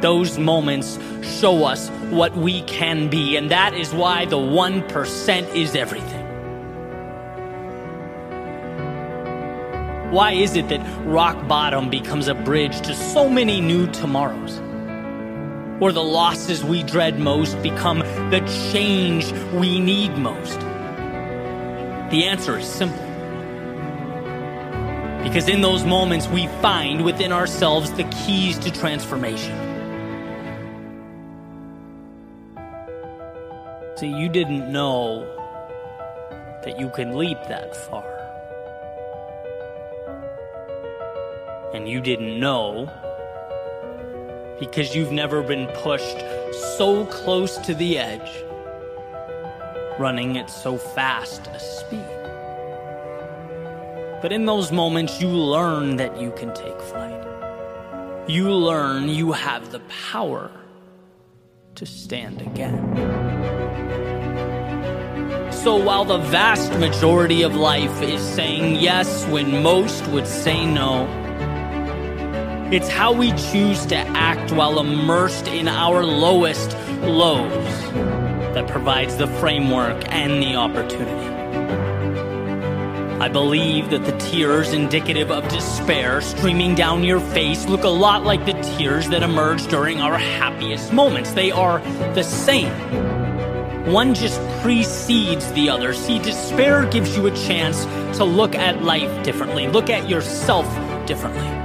Those 0.00 0.38
moments 0.38 0.98
show 1.22 1.64
us 1.64 1.88
what 2.10 2.36
we 2.36 2.62
can 2.62 3.08
be, 3.08 3.36
and 3.36 3.50
that 3.50 3.74
is 3.74 3.92
why 3.92 4.24
the 4.24 4.36
1% 4.36 5.54
is 5.54 5.74
everything. 5.74 6.24
Why 10.12 10.32
is 10.32 10.56
it 10.56 10.68
that 10.68 10.80
rock 11.04 11.46
bottom 11.48 11.90
becomes 11.90 12.28
a 12.28 12.34
bridge 12.34 12.80
to 12.82 12.94
so 12.94 13.28
many 13.28 13.60
new 13.60 13.86
tomorrows? 13.88 14.60
or 15.80 15.92
the 15.92 16.02
losses 16.02 16.64
we 16.64 16.82
dread 16.82 17.18
most 17.18 17.60
become 17.62 18.00
the 18.30 18.40
change 18.72 19.30
we 19.52 19.78
need 19.78 20.16
most? 20.18 20.58
The 22.10 22.24
answer 22.24 22.58
is 22.58 22.66
simple. 22.66 23.04
Because 25.22 25.48
in 25.48 25.60
those 25.60 25.84
moments, 25.84 26.26
we 26.26 26.46
find 26.62 27.04
within 27.04 27.32
ourselves 27.32 27.92
the 27.92 28.04
keys 28.04 28.58
to 28.60 28.72
transformation. 28.72 29.67
See, 33.98 34.06
you 34.06 34.28
didn't 34.28 34.70
know 34.70 35.26
that 36.62 36.78
you 36.78 36.88
can 36.88 37.16
leap 37.16 37.38
that 37.48 37.74
far. 37.74 38.06
And 41.74 41.88
you 41.88 42.00
didn't 42.00 42.38
know 42.38 42.88
because 44.60 44.94
you've 44.94 45.10
never 45.10 45.42
been 45.42 45.66
pushed 45.82 46.16
so 46.76 47.06
close 47.06 47.56
to 47.58 47.74
the 47.74 47.98
edge, 47.98 48.44
running 49.98 50.38
at 50.38 50.48
so 50.48 50.78
fast 50.78 51.48
a 51.48 51.58
speed. 51.58 52.06
But 54.22 54.30
in 54.30 54.46
those 54.46 54.70
moments, 54.70 55.20
you 55.20 55.26
learn 55.26 55.96
that 55.96 56.20
you 56.20 56.30
can 56.36 56.54
take 56.54 56.80
flight. 56.82 57.24
You 58.28 58.52
learn 58.52 59.08
you 59.08 59.32
have 59.32 59.72
the 59.72 59.80
power 60.12 60.52
to 61.74 61.84
stand 61.84 62.42
again. 62.42 63.57
So 65.50 65.76
while 65.76 66.04
the 66.04 66.18
vast 66.18 66.72
majority 66.78 67.42
of 67.42 67.54
life 67.54 68.00
is 68.00 68.22
saying 68.22 68.76
yes 68.76 69.26
when 69.26 69.62
most 69.62 70.06
would 70.08 70.26
say 70.26 70.64
no, 70.64 71.06
it's 72.72 72.88
how 72.88 73.12
we 73.12 73.32
choose 73.32 73.84
to 73.86 73.96
act 73.96 74.52
while 74.52 74.78
immersed 74.78 75.48
in 75.48 75.68
our 75.68 76.04
lowest 76.04 76.76
lows 77.02 77.64
that 78.54 78.68
provides 78.68 79.16
the 79.16 79.26
framework 79.26 80.04
and 80.12 80.42
the 80.42 80.54
opportunity. 80.54 81.28
I 83.20 83.28
believe 83.28 83.90
that 83.90 84.04
the 84.04 84.16
tears 84.18 84.72
indicative 84.72 85.30
of 85.30 85.48
despair 85.48 86.20
streaming 86.20 86.74
down 86.76 87.02
your 87.02 87.20
face 87.20 87.66
look 87.66 87.82
a 87.82 87.88
lot 87.88 88.24
like 88.24 88.46
the 88.46 88.52
tears 88.76 89.08
that 89.08 89.22
emerge 89.22 89.66
during 89.66 90.00
our 90.00 90.16
happiest 90.16 90.92
moments. 90.92 91.32
They 91.32 91.50
are 91.50 91.80
the 92.14 92.22
same. 92.22 92.72
One 93.92 94.14
just 94.14 94.40
precedes 94.60 95.50
the 95.52 95.70
other. 95.70 95.94
See, 95.94 96.18
despair 96.18 96.84
gives 96.86 97.16
you 97.16 97.26
a 97.26 97.30
chance 97.30 97.84
to 98.18 98.24
look 98.24 98.54
at 98.54 98.82
life 98.82 99.24
differently, 99.24 99.66
look 99.66 99.88
at 99.88 100.08
yourself 100.08 100.66
differently 101.06 101.58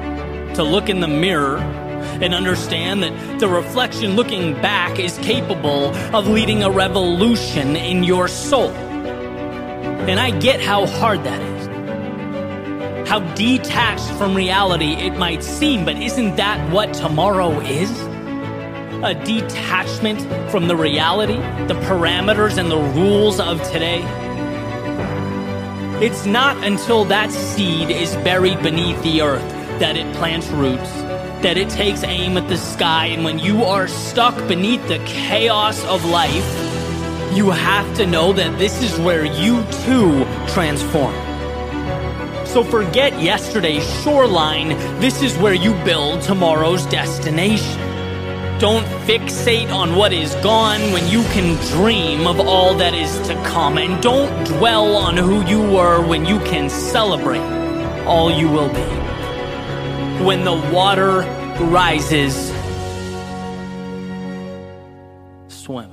to 0.55 0.63
look 0.63 0.87
in 0.87 0.99
the 0.99 1.07
mirror 1.07 1.57
and 1.57 2.33
understand 2.33 3.01
that 3.03 3.39
the 3.39 3.47
reflection 3.47 4.15
looking 4.15 4.53
back 4.61 4.99
is 4.99 5.17
capable 5.19 5.93
of 6.15 6.27
leading 6.27 6.63
a 6.63 6.69
revolution 6.69 7.75
in 7.75 8.03
your 8.03 8.27
soul. 8.27 8.69
And 8.69 10.19
I 10.19 10.37
get 10.37 10.61
how 10.61 10.85
hard 10.85 11.23
that 11.23 11.41
is. 11.41 13.09
How 13.09 13.19
detached 13.35 14.09
from 14.11 14.35
reality 14.35 14.93
it 14.93 15.17
might 15.17 15.43
seem, 15.43 15.85
but 15.85 15.97
isn't 15.97 16.35
that 16.35 16.71
what 16.71 16.93
tomorrow 16.93 17.59
is? 17.61 18.12
A 19.03 19.13
detachment 19.13 20.21
from 20.49 20.67
the 20.67 20.75
reality, 20.75 21.35
the 21.67 21.79
parameters, 21.85 22.57
and 22.57 22.71
the 22.71 22.77
rules 22.77 23.39
of 23.39 23.61
today? 23.71 24.01
It's 26.01 26.25
not 26.25 26.63
until 26.63 27.03
that 27.05 27.29
seed 27.31 27.89
is 27.89 28.15
buried 28.17 28.63
beneath 28.63 29.01
the 29.03 29.21
earth 29.21 29.47
that 29.79 29.97
it 29.97 30.15
plants 30.15 30.47
roots 30.47 30.89
that 31.43 31.57
it 31.57 31.67
takes 31.67 32.05
aim 32.05 32.37
at 32.37 32.47
the 32.47 32.55
sky, 32.55 33.07
and 33.07 33.25
when 33.25 33.37
you 33.37 33.65
are 33.65 33.85
stuck 33.85 34.35
beneath 34.47 34.87
the 34.87 34.97
chaos 34.99 35.83
of 35.83 36.05
life, 36.05 36.47
you 37.35 37.51
have 37.51 37.93
to 37.97 38.07
know 38.07 38.31
that 38.31 38.57
this 38.57 38.81
is 38.81 38.97
where 39.01 39.25
you 39.25 39.61
too 39.83 40.23
transform. 40.47 41.13
So 42.45 42.63
forget 42.63 43.21
yesterday's 43.21 43.83
shoreline, 44.01 44.69
this 45.01 45.21
is 45.21 45.37
where 45.37 45.53
you 45.53 45.73
build 45.83 46.21
tomorrow's 46.21 46.85
destination. 46.85 47.92
Don't 48.59 48.85
fixate 49.05 49.73
on 49.73 49.95
what 49.95 50.13
is 50.13 50.35
gone 50.35 50.79
when 50.93 51.07
you 51.09 51.23
can 51.33 51.55
dream 51.67 52.27
of 52.27 52.39
all 52.39 52.73
that 52.75 52.93
is 52.93 53.11
to 53.27 53.33
come. 53.43 53.77
And 53.77 54.01
don't 54.01 54.45
dwell 54.45 54.95
on 54.95 55.17
who 55.17 55.45
you 55.45 55.61
were 55.61 56.05
when 56.05 56.25
you 56.25 56.39
can 56.39 56.69
celebrate 56.69 57.41
all 58.05 58.31
you 58.31 58.49
will 58.49 58.69
be 58.69 59.03
when 60.23 60.45
the 60.45 60.53
water 60.73 61.19
rises, 61.59 62.51
swim. 65.47 65.92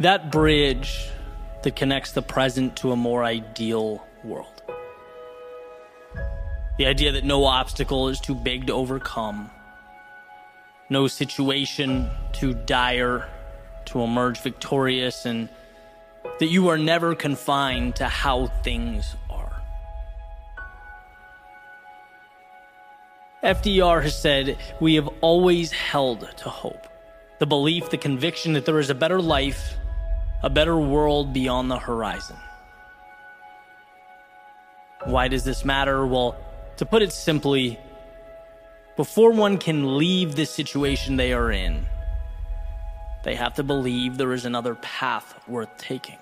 That 0.00 0.32
bridge 0.32 1.08
that 1.62 1.76
connects 1.76 2.10
the 2.10 2.22
present 2.22 2.76
to 2.78 2.90
a 2.90 2.96
more 2.96 3.22
ideal 3.22 4.04
world. 4.24 4.62
The 6.78 6.86
idea 6.86 7.12
that 7.12 7.22
no 7.22 7.44
obstacle 7.44 8.08
is 8.08 8.18
too 8.18 8.34
big 8.34 8.66
to 8.66 8.72
overcome, 8.72 9.52
no 10.90 11.06
situation 11.06 12.10
too 12.32 12.54
dire 12.54 13.28
to 13.84 14.00
emerge 14.00 14.40
victorious, 14.40 15.26
and 15.26 15.48
that 16.40 16.46
you 16.46 16.68
are 16.68 16.78
never 16.78 17.14
confined 17.14 17.94
to 17.96 18.08
how 18.08 18.48
things 18.64 19.14
are. 19.30 19.62
FDR 23.44 24.02
has 24.02 24.20
said, 24.20 24.58
We 24.80 24.96
have 24.96 25.08
always 25.20 25.70
held 25.70 26.28
to 26.38 26.48
hope 26.48 26.88
the 27.38 27.46
belief, 27.46 27.90
the 27.90 27.98
conviction 27.98 28.54
that 28.54 28.64
there 28.64 28.80
is 28.80 28.90
a 28.90 28.94
better 28.94 29.20
life, 29.20 29.76
a 30.44 30.50
better 30.50 30.76
world 30.76 31.32
beyond 31.32 31.70
the 31.70 31.78
horizon. 31.78 32.36
Why 35.04 35.26
does 35.26 35.42
this 35.42 35.64
matter? 35.64 36.06
Well, 36.06 36.36
to 36.76 36.84
put 36.84 37.00
it 37.00 37.12
simply, 37.12 37.80
before 38.94 39.32
one 39.32 39.56
can 39.56 39.96
leave 39.96 40.34
the 40.36 40.44
situation 40.44 41.16
they 41.16 41.32
are 41.32 41.50
in, 41.50 41.86
they 43.22 43.34
have 43.36 43.54
to 43.54 43.62
believe 43.62 44.18
there 44.18 44.34
is 44.34 44.44
another 44.44 44.74
path 44.74 45.34
worth 45.48 45.74
taking. 45.78 46.18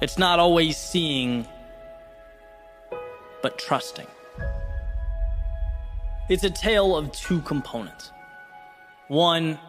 It's 0.00 0.18
not 0.18 0.40
always 0.40 0.76
seeing, 0.76 1.46
but 3.40 3.56
trusting. 3.56 4.08
It's 6.28 6.42
a 6.42 6.50
tale 6.50 6.96
of 6.96 7.12
two 7.12 7.40
components. 7.42 8.10
One, 9.06 9.60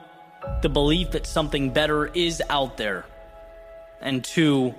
the 0.61 0.69
belief 0.69 1.11
that 1.11 1.25
something 1.25 1.71
better 1.71 2.07
is 2.07 2.41
out 2.49 2.77
there. 2.77 3.05
And 4.01 4.23
two, 4.23 4.73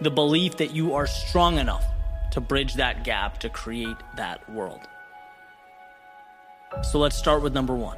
the 0.00 0.10
belief 0.10 0.58
that 0.58 0.74
you 0.74 0.94
are 0.94 1.06
strong 1.06 1.58
enough 1.58 1.84
to 2.32 2.40
bridge 2.40 2.74
that 2.74 3.04
gap 3.04 3.38
to 3.38 3.48
create 3.48 3.96
that 4.16 4.48
world. 4.50 4.80
So 6.82 6.98
let's 6.98 7.16
start 7.16 7.42
with 7.42 7.54
number 7.54 7.74
one. 7.74 7.96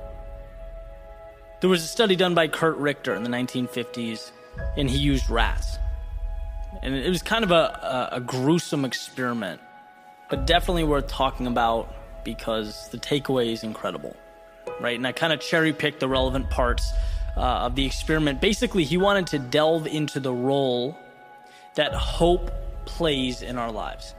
There 1.61 1.71
was 1.71 1.83
a 1.83 1.89
study 1.89 2.15
done 2.15 2.35
by 2.35 2.47
Curt 2.47 2.77
Richter 2.77 3.15
in 3.15 3.25
the 3.25 3.31
1950s, 3.31 4.31
and 4.77 4.89
he 4.89 4.99
used 4.99 5.29
rats. 5.29 5.79
And 6.83 6.95
it 6.95 7.09
was 7.09 7.23
kind 7.23 7.43
of 7.43 7.51
a, 7.51 8.09
a, 8.13 8.17
a 8.17 8.21
gruesome 8.21 8.85
experiment, 8.85 9.61
but 10.31 10.47
definitely 10.47 10.85
worth 10.85 11.09
talking 11.09 11.49
about 11.49 11.93
because 12.25 12.89
the 12.91 12.99
takeaway 12.99 13.53
is 13.53 13.65
incredible 13.65 14.15
right? 14.81 14.97
And 14.97 15.07
I 15.07 15.13
kind 15.13 15.33
of 15.33 15.41
cherry 15.41 15.73
picked 15.73 16.01
the 16.01 16.09
relevant 16.09 16.51
parts 16.51 16.93
uh, 17.37 17.41
of 17.41 17.75
the 17.75 17.87
experiment. 17.87 18.41
Basically, 18.41 18.85
he 18.85 18.97
wanted 18.97 19.29
to 19.29 19.39
delve 19.39 19.87
into 19.87 20.21
the 20.21 20.33
role 20.33 20.97
that 21.75 21.95
hope 21.95 22.51
plays 22.85 23.43
in 23.43 23.59
our 23.59 23.71
lives. 23.71 24.15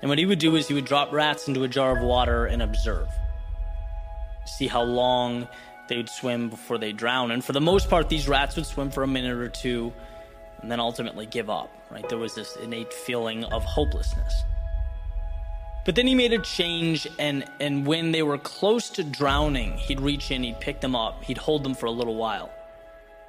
And 0.00 0.08
what 0.08 0.18
he 0.18 0.26
would 0.26 0.40
do 0.40 0.56
is 0.56 0.66
he 0.66 0.74
would 0.74 0.84
drop 0.84 1.12
rats 1.12 1.46
into 1.46 1.62
a 1.62 1.68
jar 1.68 1.96
of 1.96 2.02
water 2.02 2.46
and 2.46 2.60
observe, 2.60 3.08
see 4.44 4.66
how 4.66 4.82
long 4.82 5.46
they 5.88 5.96
would 5.96 6.08
swim 6.08 6.48
before 6.48 6.78
they 6.78 6.92
drown. 6.92 7.30
And 7.30 7.44
for 7.44 7.52
the 7.52 7.60
most 7.60 7.88
part, 7.88 8.08
these 8.08 8.26
rats 8.28 8.56
would 8.56 8.66
swim 8.66 8.90
for 8.90 9.04
a 9.04 9.06
minute 9.06 9.36
or 9.36 9.48
two 9.48 9.92
and 10.60 10.70
then 10.70 10.80
ultimately 10.80 11.26
give 11.26 11.50
up, 11.50 11.70
right? 11.90 12.08
There 12.08 12.18
was 12.18 12.34
this 12.34 12.56
innate 12.56 12.92
feeling 12.92 13.44
of 13.44 13.64
hopelessness. 13.64 14.44
But 15.84 15.96
then 15.96 16.06
he 16.06 16.14
made 16.14 16.32
a 16.32 16.38
change, 16.38 17.08
and, 17.18 17.44
and 17.58 17.84
when 17.86 18.12
they 18.12 18.22
were 18.22 18.38
close 18.38 18.88
to 18.90 19.02
drowning, 19.02 19.72
he'd 19.72 20.00
reach 20.00 20.30
in, 20.30 20.44
he'd 20.44 20.60
pick 20.60 20.80
them 20.80 20.94
up, 20.94 21.24
he'd 21.24 21.38
hold 21.38 21.64
them 21.64 21.74
for 21.74 21.86
a 21.86 21.90
little 21.90 22.14
while. 22.14 22.50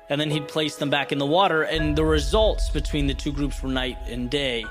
And 0.10 0.22
then 0.22 0.30
he'd 0.30 0.48
place 0.48 0.76
them 0.76 0.92
back 0.92 1.12
in 1.12 1.18
the 1.18 1.26
water, 1.26 1.64
and 1.64 1.96
the 1.96 2.06
results 2.06 2.70
between 2.70 3.08
the 3.08 3.16
two 3.16 3.32
groups 3.32 3.64
were 3.64 3.70
night 3.70 3.98
and 4.08 4.30
day. 4.30 4.66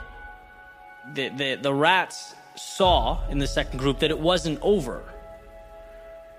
The, 1.14 1.30
the, 1.30 1.54
the 1.56 1.74
rats 1.74 2.36
saw 2.54 3.26
in 3.28 3.38
the 3.38 3.48
second 3.48 3.78
group 3.78 3.98
that 4.00 4.10
it 4.10 4.18
wasn't 4.18 4.60
over. 4.62 5.02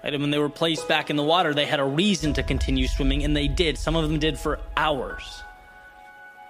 Right? 0.01 0.13
And 0.13 0.23
when 0.23 0.31
they 0.31 0.37
were 0.37 0.49
placed 0.49 0.87
back 0.87 1.09
in 1.09 1.17
the 1.17 1.23
water, 1.23 1.53
they 1.53 1.65
had 1.65 1.81
a 1.81 1.85
reason 1.85 2.33
to 2.33 2.43
continue 2.43 2.87
swimming, 2.87 3.25
and 3.25 3.35
they 3.35 3.49
did. 3.49 3.77
Some 3.77 3.97
of 3.97 4.07
them 4.07 4.19
did 4.19 4.39
for 4.39 4.61
hours. 4.77 5.43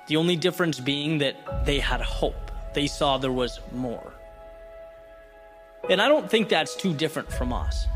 The 0.05 0.17
only 0.17 0.35
difference 0.35 0.79
being 0.79 1.17
that 1.19 1.65
they 1.65 1.79
had 1.79 2.01
hope, 2.01 2.51
they 2.75 2.85
saw 2.85 3.17
there 3.17 3.31
was 3.31 3.59
more. 3.71 4.12
And 5.89 6.01
I 6.01 6.07
don't 6.07 6.29
think 6.29 6.49
that's 6.49 6.75
too 6.75 6.93
different 6.93 7.31
from 7.31 7.51
us. 7.51 7.87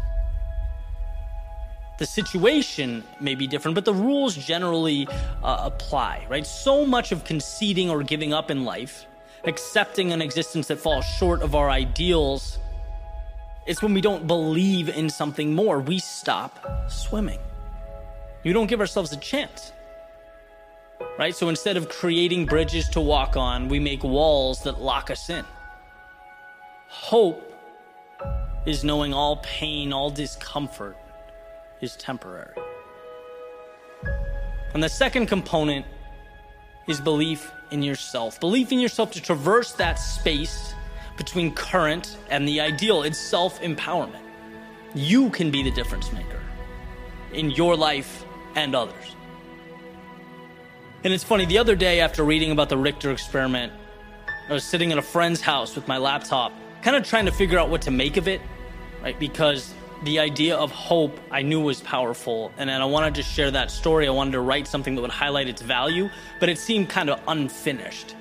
The 2.00 2.06
situation 2.06 3.04
may 3.20 3.34
be 3.34 3.48
different, 3.48 3.76
but 3.76 3.86
the 3.86 3.94
rules 3.94 4.36
generally 4.36 5.08
uh, 5.42 5.62
apply, 5.62 6.28
right? 6.30 6.46
So 6.46 6.86
much 6.86 7.12
of 7.12 7.24
conceding 7.24 7.90
or 7.90 8.04
giving 8.04 8.34
up 8.34 8.52
in 8.52 8.66
life, 8.66 9.06
accepting 9.46 10.12
an 10.12 10.22
existence 10.22 10.68
that 10.68 10.80
falls 10.80 11.06
short 11.06 11.42
of 11.42 11.56
our 11.56 11.70
ideals, 11.70 12.60
it's 13.66 13.82
when 13.82 13.94
we 13.94 14.02
don't 14.02 14.28
believe 14.28 14.90
in 14.90 15.10
something 15.10 15.56
more. 15.56 15.80
We 15.80 16.00
stop 16.00 16.90
swimming. 16.90 17.40
We 18.44 18.54
don't 18.54 18.68
give 18.68 18.80
ourselves 18.80 19.12
a 19.12 19.18
chance. 19.18 19.72
Right? 21.18 21.36
So 21.36 21.50
instead 21.50 21.78
of 21.78 21.90
creating 21.90 22.46
bridges 22.46 22.88
to 22.90 23.02
walk 23.02 23.36
on, 23.36 23.70
we 23.70 23.80
make 23.80 24.04
walls 24.04 24.62
that 24.64 24.80
lock 24.80 25.10
us 25.10 25.30
in. 25.30 25.46
Hope 26.88 27.47
is 28.68 28.84
knowing 28.84 29.14
all 29.14 29.38
pain, 29.38 29.94
all 29.94 30.10
discomfort 30.10 30.98
is 31.80 31.96
temporary. 31.96 32.54
And 34.74 34.84
the 34.84 34.90
second 34.90 35.28
component 35.28 35.86
is 36.86 37.00
belief 37.00 37.50
in 37.72 37.82
yourself. 37.82 38.42
Belief 38.42 38.74
in 38.74 38.80
yourself 38.80 39.12
to 39.12 39.22
traverse 39.22 39.72
that 39.74 39.96
space 39.96 40.74
between 41.16 41.54
current 41.54 42.18
and 42.30 42.46
the 42.46 42.60
ideal. 42.60 43.04
It's 43.04 43.18
self 43.18 43.62
empowerment. 43.62 44.22
You 44.94 45.30
can 45.30 45.50
be 45.50 45.64
the 45.64 45.72
difference 45.72 46.12
maker 46.12 46.42
in 47.32 47.52
your 47.52 47.76
life 47.76 48.26
and 48.56 48.76
others. 48.76 49.16
And 51.06 51.14
it's 51.14 51.24
funny, 51.24 51.46
the 51.46 51.58
other 51.58 51.76
day 51.76 52.02
after 52.02 52.24
reading 52.26 52.52
about 52.52 52.68
the 52.68 52.78
Richter 52.78 53.12
experiment, 53.12 53.72
I 54.50 54.54
was 54.54 54.66
sitting 54.66 54.92
at 54.92 54.98
a 54.98 55.02
friend's 55.02 55.40
house 55.40 55.74
with 55.74 55.88
my 55.88 55.98
laptop, 55.98 56.52
kind 56.82 56.98
of 56.98 57.06
trying 57.06 57.28
to 57.28 57.32
figure 57.32 57.58
out 57.58 57.70
what 57.70 57.82
to 57.84 57.92
make 57.92 58.18
of 58.18 58.28
it 58.28 58.42
right? 59.08 59.18
Because 59.20 59.74
the 60.04 60.20
idea 60.20 60.58
of 60.58 60.70
hope 60.70 61.18
I 61.32 61.42
knew 61.42 61.62
was 61.62 61.80
powerful. 61.80 62.52
And 62.58 62.70
then 62.70 62.82
I 62.82 62.86
wanted 62.86 63.16
to 63.16 63.24
share 63.24 63.50
that 63.52 63.72
story. 63.72 64.06
I 64.06 64.12
wanted 64.12 64.34
to 64.34 64.42
write 64.42 64.68
something 64.68 64.96
that 64.96 65.02
would 65.02 65.12
highlight 65.12 65.48
its 65.48 65.62
value, 65.62 66.10
but 66.42 66.50
it 66.50 66.58
seemed 66.58 66.90
kind 66.90 67.10
of 67.10 67.22
unfinished 67.26 68.18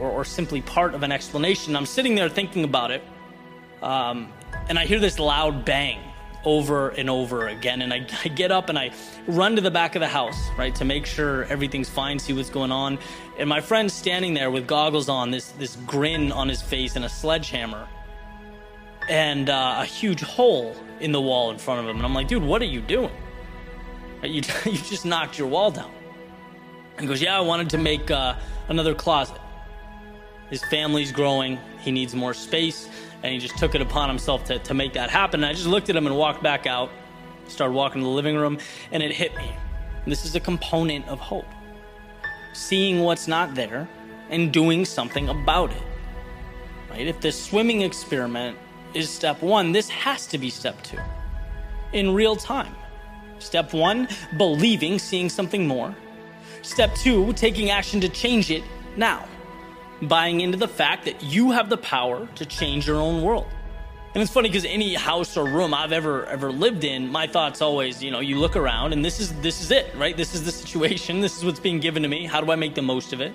or, 0.00 0.10
or 0.10 0.24
simply 0.24 0.62
part 0.62 0.94
of 0.94 1.04
an 1.04 1.12
explanation. 1.12 1.76
I'm 1.76 1.86
sitting 1.86 2.16
there 2.16 2.28
thinking 2.28 2.64
about 2.64 2.90
it, 2.90 3.04
um, 3.80 4.32
and 4.68 4.80
I 4.80 4.84
hear 4.84 4.98
this 4.98 5.20
loud 5.20 5.64
bang 5.64 6.00
over 6.44 6.88
and 6.88 7.08
over 7.08 7.46
again. 7.46 7.82
And 7.82 7.92
I, 7.92 8.04
I, 8.24 8.28
get 8.28 8.50
up 8.50 8.68
and 8.68 8.76
I 8.76 8.90
run 9.28 9.54
to 9.54 9.62
the 9.62 9.70
back 9.70 9.94
of 9.94 10.00
the 10.00 10.08
house, 10.08 10.40
right, 10.58 10.74
to 10.74 10.84
make 10.84 11.06
sure 11.06 11.44
everything's 11.44 11.88
fine, 11.88 12.18
see 12.18 12.32
what's 12.32 12.50
going 12.50 12.72
on. 12.72 12.98
And 13.38 13.48
my 13.48 13.60
friend's 13.60 13.94
standing 13.94 14.34
there 14.34 14.50
with 14.50 14.66
goggles 14.66 15.08
on, 15.08 15.30
this, 15.30 15.52
this 15.52 15.76
grin 15.86 16.32
on 16.32 16.48
his 16.48 16.62
face, 16.62 16.96
and 16.96 17.04
a 17.04 17.08
sledgehammer, 17.08 17.86
and 19.08 19.48
uh, 19.48 19.78
a 19.78 19.84
huge 19.84 20.20
hole 20.20 20.76
in 21.00 21.12
the 21.12 21.20
wall 21.20 21.50
in 21.50 21.58
front 21.58 21.80
of 21.80 21.88
him. 21.88 21.96
And 21.96 22.04
I'm 22.04 22.14
like, 22.14 22.28
dude, 22.28 22.42
what 22.42 22.60
are 22.62 22.66
you 22.66 22.80
doing? 22.80 23.12
You, 24.22 24.42
you 24.64 24.72
just 24.72 25.04
knocked 25.04 25.38
your 25.38 25.48
wall 25.48 25.70
down. 25.70 25.90
And 26.92 27.02
he 27.02 27.06
goes, 27.06 27.22
yeah, 27.22 27.36
I 27.36 27.40
wanted 27.40 27.70
to 27.70 27.78
make 27.78 28.10
uh, 28.10 28.34
another 28.68 28.94
closet. 28.94 29.38
His 30.50 30.64
family's 30.64 31.12
growing, 31.12 31.58
he 31.80 31.90
needs 31.90 32.14
more 32.14 32.34
space 32.34 32.88
and 33.22 33.32
he 33.32 33.38
just 33.38 33.58
took 33.58 33.74
it 33.74 33.80
upon 33.80 34.08
himself 34.08 34.44
to, 34.44 34.58
to 34.60 34.74
make 34.74 34.92
that 34.94 35.10
happen. 35.10 35.42
And 35.42 35.50
I 35.50 35.52
just 35.52 35.66
looked 35.66 35.90
at 35.90 35.96
him 35.96 36.06
and 36.06 36.16
walked 36.16 36.42
back 36.42 36.66
out, 36.66 36.90
started 37.48 37.74
walking 37.74 38.00
to 38.00 38.04
the 38.04 38.10
living 38.10 38.36
room, 38.36 38.58
and 38.92 39.02
it 39.02 39.12
hit 39.12 39.34
me. 39.36 39.50
This 40.06 40.24
is 40.24 40.34
a 40.34 40.40
component 40.40 41.06
of 41.08 41.18
hope. 41.18 41.46
Seeing 42.54 43.00
what's 43.00 43.28
not 43.28 43.54
there 43.54 43.88
and 44.30 44.52
doing 44.52 44.84
something 44.84 45.28
about 45.28 45.70
it. 45.72 45.82
Right? 46.90 47.06
If 47.06 47.20
the 47.20 47.30
swimming 47.32 47.82
experiment 47.82 48.56
is 48.98 49.10
step 49.10 49.42
one, 49.42 49.72
this 49.72 49.88
has 49.88 50.26
to 50.28 50.38
be 50.38 50.50
step 50.50 50.82
two 50.82 50.98
in 51.92 52.12
real 52.12 52.36
time. 52.36 52.74
Step 53.38 53.72
one, 53.72 54.08
believing, 54.36 54.98
seeing 54.98 55.28
something 55.28 55.66
more. 55.66 55.94
Step 56.62 56.94
two, 56.96 57.32
taking 57.34 57.70
action 57.70 58.00
to 58.00 58.08
change 58.08 58.50
it 58.50 58.62
now 58.96 59.26
buying 60.02 60.40
into 60.40 60.56
the 60.56 60.68
fact 60.68 61.04
that 61.06 61.22
you 61.22 61.50
have 61.50 61.68
the 61.68 61.76
power 61.76 62.28
to 62.36 62.46
change 62.46 62.86
your 62.86 62.96
own 62.96 63.22
world. 63.22 63.46
And 64.14 64.22
it's 64.22 64.32
funny 64.32 64.48
because 64.48 64.64
any 64.64 64.94
house 64.94 65.36
or 65.36 65.44
room 65.44 65.74
I've 65.74 65.92
ever 65.92 66.24
ever 66.26 66.50
lived 66.50 66.84
in, 66.84 67.10
my 67.10 67.26
thoughts 67.26 67.60
always, 67.60 68.02
you 68.02 68.10
know, 68.10 68.20
you 68.20 68.38
look 68.38 68.56
around 68.56 68.92
and 68.92 69.04
this 69.04 69.20
is 69.20 69.32
this 69.40 69.60
is 69.60 69.70
it, 69.70 69.94
right? 69.94 70.16
This 70.16 70.34
is 70.34 70.44
the 70.44 70.52
situation. 70.52 71.20
This 71.20 71.36
is 71.36 71.44
what's 71.44 71.60
being 71.60 71.78
given 71.78 72.02
to 72.02 72.08
me. 72.08 72.24
How 72.24 72.40
do 72.40 72.50
I 72.50 72.56
make 72.56 72.74
the 72.74 72.82
most 72.82 73.12
of 73.12 73.20
it? 73.20 73.32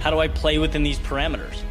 How 0.00 0.10
do 0.10 0.18
I 0.18 0.28
play 0.28 0.58
within 0.58 0.82
these 0.82 0.98
parameters? 0.98 1.62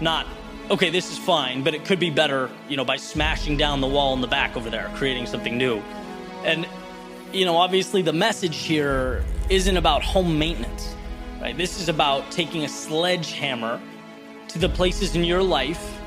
Not 0.00 0.26
okay, 0.70 0.90
this 0.90 1.10
is 1.10 1.18
fine, 1.18 1.62
but 1.62 1.74
it 1.74 1.84
could 1.84 1.98
be 1.98 2.10
better, 2.10 2.50
you 2.68 2.76
know, 2.76 2.84
by 2.84 2.96
smashing 2.96 3.56
down 3.56 3.80
the 3.80 3.86
wall 3.86 4.14
in 4.14 4.20
the 4.20 4.26
back 4.26 4.56
over 4.56 4.70
there, 4.70 4.90
creating 4.94 5.26
something 5.26 5.56
new. 5.56 5.82
And 6.44 6.66
you 7.32 7.44
know, 7.44 7.56
obviously 7.56 8.02
the 8.02 8.12
message 8.12 8.56
here 8.56 9.24
isn't 9.50 9.76
about 9.76 10.02
home 10.02 10.38
maintenance. 10.38 10.94
Right? 11.40 11.56
This 11.56 11.80
is 11.80 11.88
about 11.88 12.30
taking 12.30 12.64
a 12.64 12.68
sledgehammer 12.68 13.80
to 14.48 14.58
the 14.58 14.68
places 14.68 15.14
in 15.14 15.24
your 15.24 15.42
life 15.42 15.98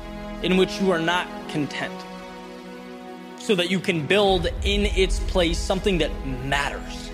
in 0.42 0.56
which 0.56 0.80
you 0.80 0.90
are 0.90 0.98
not 0.98 1.26
content. 1.48 1.94
So 3.38 3.54
that 3.54 3.70
you 3.70 3.80
can 3.80 4.06
build 4.06 4.46
in 4.64 4.86
its 4.86 5.20
place 5.20 5.58
something 5.58 5.98
that 5.98 6.10
matters. 6.44 7.10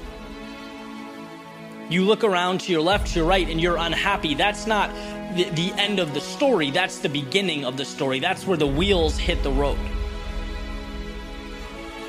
You 1.90 2.04
look 2.04 2.22
around 2.22 2.60
to 2.62 2.72
your 2.72 2.82
left, 2.82 3.08
to 3.08 3.20
your 3.20 3.26
right, 3.26 3.48
and 3.48 3.60
you're 3.60 3.78
unhappy. 3.78 4.34
That's 4.34 4.66
not 4.66 4.90
the, 5.34 5.44
the 5.50 5.72
end 5.72 5.98
of 5.98 6.12
the 6.12 6.20
story. 6.20 6.70
That's 6.70 6.98
the 6.98 7.08
beginning 7.08 7.64
of 7.64 7.76
the 7.76 7.84
story. 7.84 8.20
That's 8.20 8.46
where 8.46 8.58
the 8.58 8.66
wheels 8.66 9.16
hit 9.16 9.42
the 9.42 9.50
road. 9.50 9.78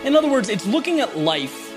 In 0.04 0.16
other 0.16 0.30
words, 0.30 0.50
it's 0.50 0.66
looking 0.66 1.00
at 1.00 1.18
life 1.18 1.68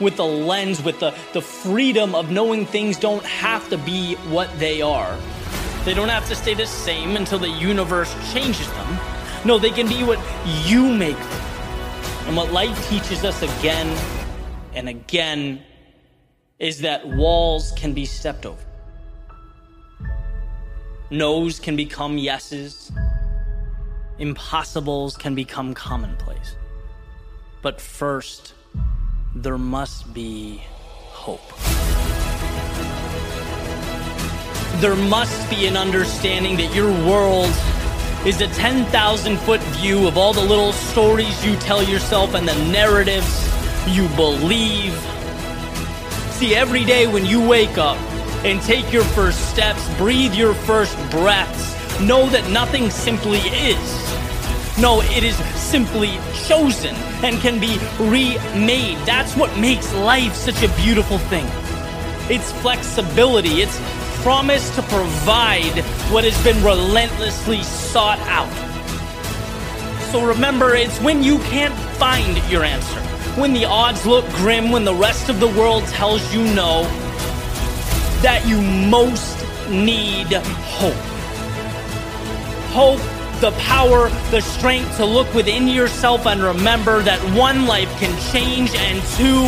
with 0.00 0.16
the 0.16 0.24
lens, 0.24 0.82
with 0.82 1.00
the, 1.00 1.14
the 1.32 1.40
freedom 1.40 2.14
of 2.14 2.30
knowing 2.30 2.66
things 2.66 2.98
don't 2.98 3.24
have 3.24 3.68
to 3.70 3.78
be 3.78 4.14
what 4.30 4.50
they 4.58 4.82
are. 4.82 5.16
They 5.84 5.94
don't 5.94 6.08
have 6.08 6.28
to 6.28 6.34
stay 6.34 6.52
the 6.52 6.66
same 6.66 7.16
until 7.16 7.38
the 7.38 7.48
universe 7.48 8.12
changes 8.32 8.70
them. 8.72 8.98
No, 9.44 9.58
they 9.58 9.70
can 9.70 9.88
be 9.88 10.02
what 10.02 10.18
you 10.66 10.92
make 10.92 11.16
them. 11.16 11.42
And 12.26 12.36
what 12.36 12.52
life 12.52 12.88
teaches 12.88 13.24
us 13.24 13.40
again 13.42 13.86
and 14.74 14.88
again 14.88 15.62
is 16.58 16.80
that 16.80 17.06
walls 17.06 17.72
can 17.72 17.92
be 17.92 18.06
stepped 18.06 18.46
over. 18.46 18.62
No's 21.10 21.60
can 21.60 21.76
become 21.76 22.18
yeses. 22.18 22.90
Impossibles 24.18 25.16
can 25.16 25.34
become 25.34 25.74
commonplace. 25.74 26.56
But 27.62 27.80
first, 27.80 28.54
there 29.34 29.58
must 29.58 30.12
be 30.14 30.62
hope. 31.08 31.46
There 34.80 34.96
must 34.96 35.48
be 35.50 35.66
an 35.66 35.76
understanding 35.76 36.56
that 36.56 36.74
your 36.74 36.90
world 37.06 37.50
is 38.26 38.40
a 38.40 38.48
10,000 38.48 39.36
foot 39.38 39.60
view 39.78 40.08
of 40.08 40.16
all 40.16 40.32
the 40.32 40.40
little 40.40 40.72
stories 40.72 41.44
you 41.44 41.54
tell 41.56 41.82
yourself 41.82 42.34
and 42.34 42.48
the 42.48 42.54
narratives 42.70 43.48
you 43.88 44.08
believe. 44.16 44.94
See, 46.36 46.54
every 46.54 46.84
day 46.84 47.06
when 47.06 47.24
you 47.24 47.40
wake 47.40 47.78
up 47.78 47.96
and 48.44 48.60
take 48.60 48.92
your 48.92 49.04
first 49.04 49.48
steps, 49.48 49.82
breathe 49.96 50.34
your 50.34 50.52
first 50.52 50.94
breaths, 51.10 51.72
know 51.98 52.28
that 52.28 52.50
nothing 52.50 52.90
simply 52.90 53.38
is. 53.38 53.78
No, 54.78 55.00
it 55.00 55.24
is 55.24 55.34
simply 55.58 56.18
chosen 56.46 56.94
and 57.24 57.40
can 57.40 57.58
be 57.58 57.78
remade. 57.98 58.98
That's 59.06 59.34
what 59.34 59.58
makes 59.58 59.90
life 59.94 60.34
such 60.34 60.62
a 60.62 60.68
beautiful 60.76 61.16
thing. 61.16 61.46
It's 62.28 62.52
flexibility, 62.60 63.62
it's 63.62 63.80
promise 64.22 64.68
to 64.76 64.82
provide 64.82 65.82
what 66.12 66.24
has 66.24 66.36
been 66.44 66.62
relentlessly 66.62 67.62
sought 67.62 68.18
out. 68.28 68.52
So 70.12 70.22
remember, 70.22 70.74
it's 70.74 71.00
when 71.00 71.22
you 71.22 71.38
can't 71.38 71.74
find 71.96 72.36
your 72.50 72.62
answer, 72.62 73.00
when 73.36 73.52
the 73.52 73.64
odds 73.66 74.06
look 74.06 74.26
grim, 74.30 74.70
when 74.70 74.84
the 74.84 74.94
rest 74.94 75.28
of 75.28 75.40
the 75.40 75.46
world 75.46 75.84
tells 75.86 76.34
you 76.34 76.42
no, 76.54 76.84
that 78.22 78.42
you 78.46 78.60
most 78.60 79.36
need 79.68 80.32
hope. 80.32 80.94
Hope 82.72 83.00
the 83.40 83.50
power, 83.62 84.08
the 84.30 84.40
strength 84.40 84.96
to 84.96 85.04
look 85.04 85.32
within 85.34 85.68
yourself 85.68 86.26
and 86.26 86.42
remember 86.42 87.02
that 87.02 87.20
one 87.36 87.66
life 87.66 87.90
can 87.98 88.16
change 88.32 88.74
and 88.74 89.02
two, 89.18 89.44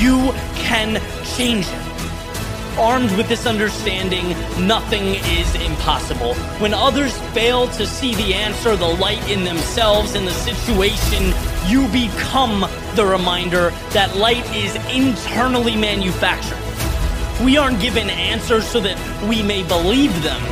you 0.00 0.32
can 0.54 1.02
change 1.36 1.66
it. 1.66 2.78
Armed 2.78 3.10
with 3.16 3.28
this 3.28 3.46
understanding, 3.46 4.30
nothing 4.66 5.16
is 5.38 5.54
impossible. 5.56 6.34
When 6.60 6.72
others 6.72 7.16
fail 7.32 7.66
to 7.68 7.86
see 7.86 8.14
the 8.14 8.34
answer, 8.34 8.76
the 8.76 8.86
light 8.86 9.28
in 9.28 9.44
themselves, 9.44 10.14
in 10.14 10.24
the 10.24 10.32
situation, 10.32 11.32
you 11.66 11.88
become 11.88 12.60
the 12.94 13.04
reminder 13.04 13.70
that 13.90 14.16
light 14.16 14.44
is 14.54 14.74
internally 14.94 15.76
manufactured. 15.76 16.58
We 17.44 17.56
aren't 17.56 17.80
given 17.80 18.10
answers 18.10 18.66
so 18.66 18.80
that 18.80 18.98
we 19.28 19.42
may 19.42 19.62
believe 19.66 20.22
them. 20.22 20.42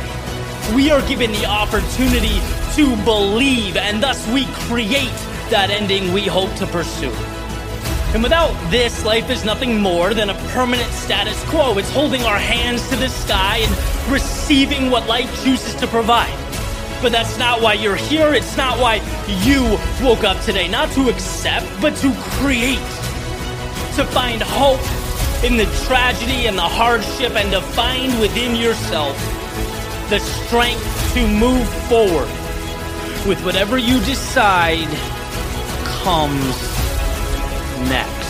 We 0.75 0.91
are 0.91 1.01
given 1.07 1.31
the 1.31 1.45
opportunity 1.45 2.39
to 2.75 2.95
believe, 3.03 3.77
and 3.77 4.01
thus 4.01 4.27
we 4.29 4.45
create 4.67 5.17
that 5.49 5.69
ending 5.69 6.11
we 6.13 6.21
hope 6.23 6.53
to 6.55 6.67
pursue. 6.67 7.11
And 8.13 8.21
without 8.21 8.53
this, 8.69 9.03
life 9.05 9.29
is 9.29 9.43
nothing 9.43 9.81
more 9.81 10.13
than 10.13 10.29
a 10.29 10.35
permanent 10.49 10.91
status 10.91 11.41
quo. 11.49 11.77
It's 11.77 11.91
holding 11.91 12.21
our 12.23 12.37
hands 12.37 12.87
to 12.89 12.95
the 12.95 13.09
sky 13.09 13.57
and 13.57 14.11
receiving 14.11 14.91
what 14.91 15.07
life 15.07 15.43
chooses 15.43 15.73
to 15.75 15.87
provide. 15.87 16.42
But 17.03 17.11
that's 17.11 17.37
not 17.37 17.61
why 17.61 17.73
you're 17.73 17.97
here. 17.97 18.33
It's 18.33 18.55
not 18.55 18.79
why 18.79 18.95
you 19.43 19.77
woke 20.01 20.23
up 20.23 20.41
today. 20.41 20.69
Not 20.69 20.89
to 20.93 21.09
accept, 21.09 21.67
but 21.81 21.97
to 21.97 22.13
create. 22.39 22.79
To 23.97 24.05
find 24.05 24.41
hope 24.41 24.79
in 25.43 25.57
the 25.57 25.65
tragedy 25.85 26.47
and 26.47 26.57
the 26.57 26.61
hardship 26.61 27.33
and 27.35 27.51
to 27.51 27.61
find 27.61 28.17
within 28.21 28.55
yourself 28.55 29.17
the 30.09 30.19
strength 30.19 31.13
to 31.13 31.27
move 31.27 31.67
forward 31.89 32.29
with 33.27 33.43
whatever 33.43 33.77
you 33.77 33.99
decide 34.05 34.87
comes 36.03 36.55
next. 37.89 38.22